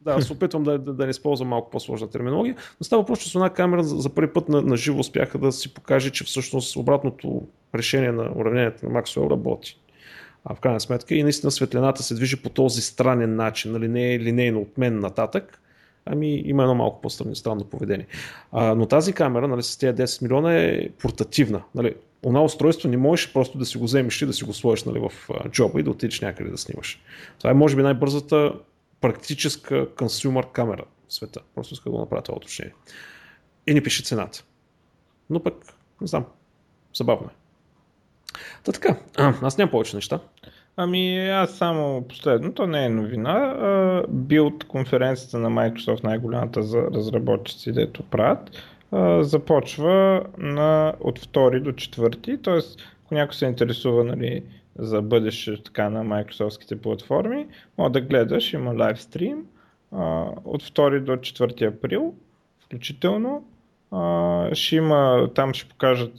[0.00, 2.56] да, се опитвам да, да, да не използвам малко по-сложна терминология.
[2.80, 5.38] Но става въпрос, че с една камера за, за първи път на, на живо успяха
[5.38, 7.42] да си покаже, че всъщност обратното
[7.74, 9.78] решение на уравнението на Максуел работи.
[10.44, 14.14] А в крайна сметка и наистина светлината се движи по този странен начин, нали, не
[14.14, 15.60] е линейно от мен нататък,
[16.04, 18.06] ами има едно малко по-странно поведение.
[18.52, 21.62] А, но тази камера нали, с тези 10 милиона е портативна.
[21.74, 21.94] Нали.
[22.24, 24.98] Она устройство не можеш просто да си го вземеш и да си го сложиш нали,
[24.98, 25.12] в
[25.50, 27.00] джоба и да отидеш някъде да снимаш.
[27.38, 28.52] Това е може би най-бързата
[29.00, 31.40] практическа консюмер камера в света.
[31.54, 32.74] Просто иска да го направя това уточнение.
[33.66, 34.44] И не пише цената.
[35.30, 35.54] Но пък,
[36.00, 36.24] не знам,
[36.94, 37.34] забавно е.
[38.64, 40.20] Та така, аз нямам повече неща.
[40.76, 44.02] Ами аз само последно, то не е новина.
[44.08, 48.50] Билд конференцията на Microsoft, най-голямата за разработчици, дето правят,
[49.20, 52.84] започва на, от 2 до 4, т.е.
[53.04, 54.42] ако някой се интересува нали,
[54.78, 57.46] за бъдеще така на Microsoftските платформи,
[57.78, 59.46] може да гледаш, има лайвстрим
[60.44, 62.14] от 2 до 4 април
[62.64, 63.44] включително.
[64.52, 66.12] ще има, там ще покажат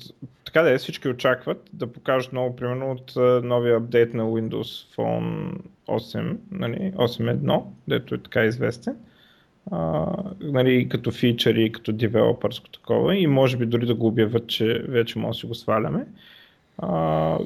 [0.45, 3.14] така да е, всички очакват да покажат много, примерно от
[3.44, 5.57] новия апдейт на Windows Phone
[5.88, 8.95] 8, нали, 8.1, дето е така известен.
[8.95, 9.16] А,
[10.41, 15.19] нали, като фичъри, като девелопърско такова и може би дори да го обявят, че вече
[15.19, 16.07] може да си го сваляме.
[16.77, 17.38] А,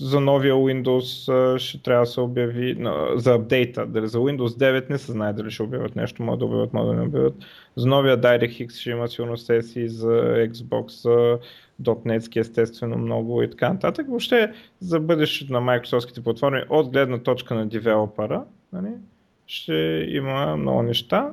[0.00, 2.76] за новия Windows ще трябва да се обяви,
[3.14, 6.44] за апдейта, дали за Windows 9 не се знае дали ще обявят нещо, може да
[6.44, 7.34] обявят, може да не обявят.
[7.76, 10.12] За новия DirectX ще има сигурно сесии за
[10.48, 11.08] Xbox,
[11.82, 14.06] .NET естествено много и така нататък.
[14.08, 18.90] Въобще за бъдещето на Microsoftските платформи от гледна точка на девелопера нали,
[19.46, 21.32] ще има много неща.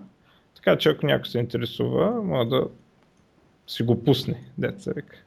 [0.55, 2.67] Така че ако някой се интересува, може да
[3.67, 5.17] си го пусне, деца века.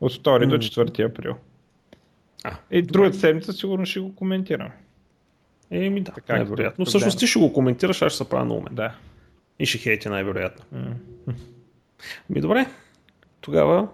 [0.00, 0.48] От 2 mm.
[0.48, 1.36] до 4 април.
[2.44, 4.70] А, и другата седмица сигурно ще го коментирам.
[5.70, 6.82] Еми да, така, най-вероятно.
[6.82, 8.74] Но всъщност ти ще го коментираш, аз ще се правя на умен.
[8.74, 8.94] Да.
[9.58, 10.64] И ще хейте най-вероятно.
[10.74, 11.34] Mm.
[12.30, 12.66] Ми добре,
[13.40, 13.88] тогава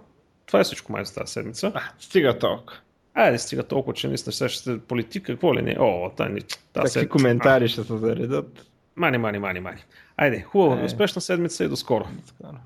[0.45, 1.71] това е всичко май за тази седмица.
[1.75, 2.77] А, стига толкова.
[3.13, 5.75] Айде, стига толкова, че наистина ще сте политика, какво ли не?
[5.79, 6.41] О, та, ни,
[6.73, 7.09] Какви седмица.
[7.09, 8.65] коментари ще се заредат?
[8.95, 9.83] Мани, мани, мани, мани.
[10.17, 10.85] Айде, хубаво, е.
[10.85, 12.03] успешна седмица и до скоро.
[12.03, 12.57] До скоро.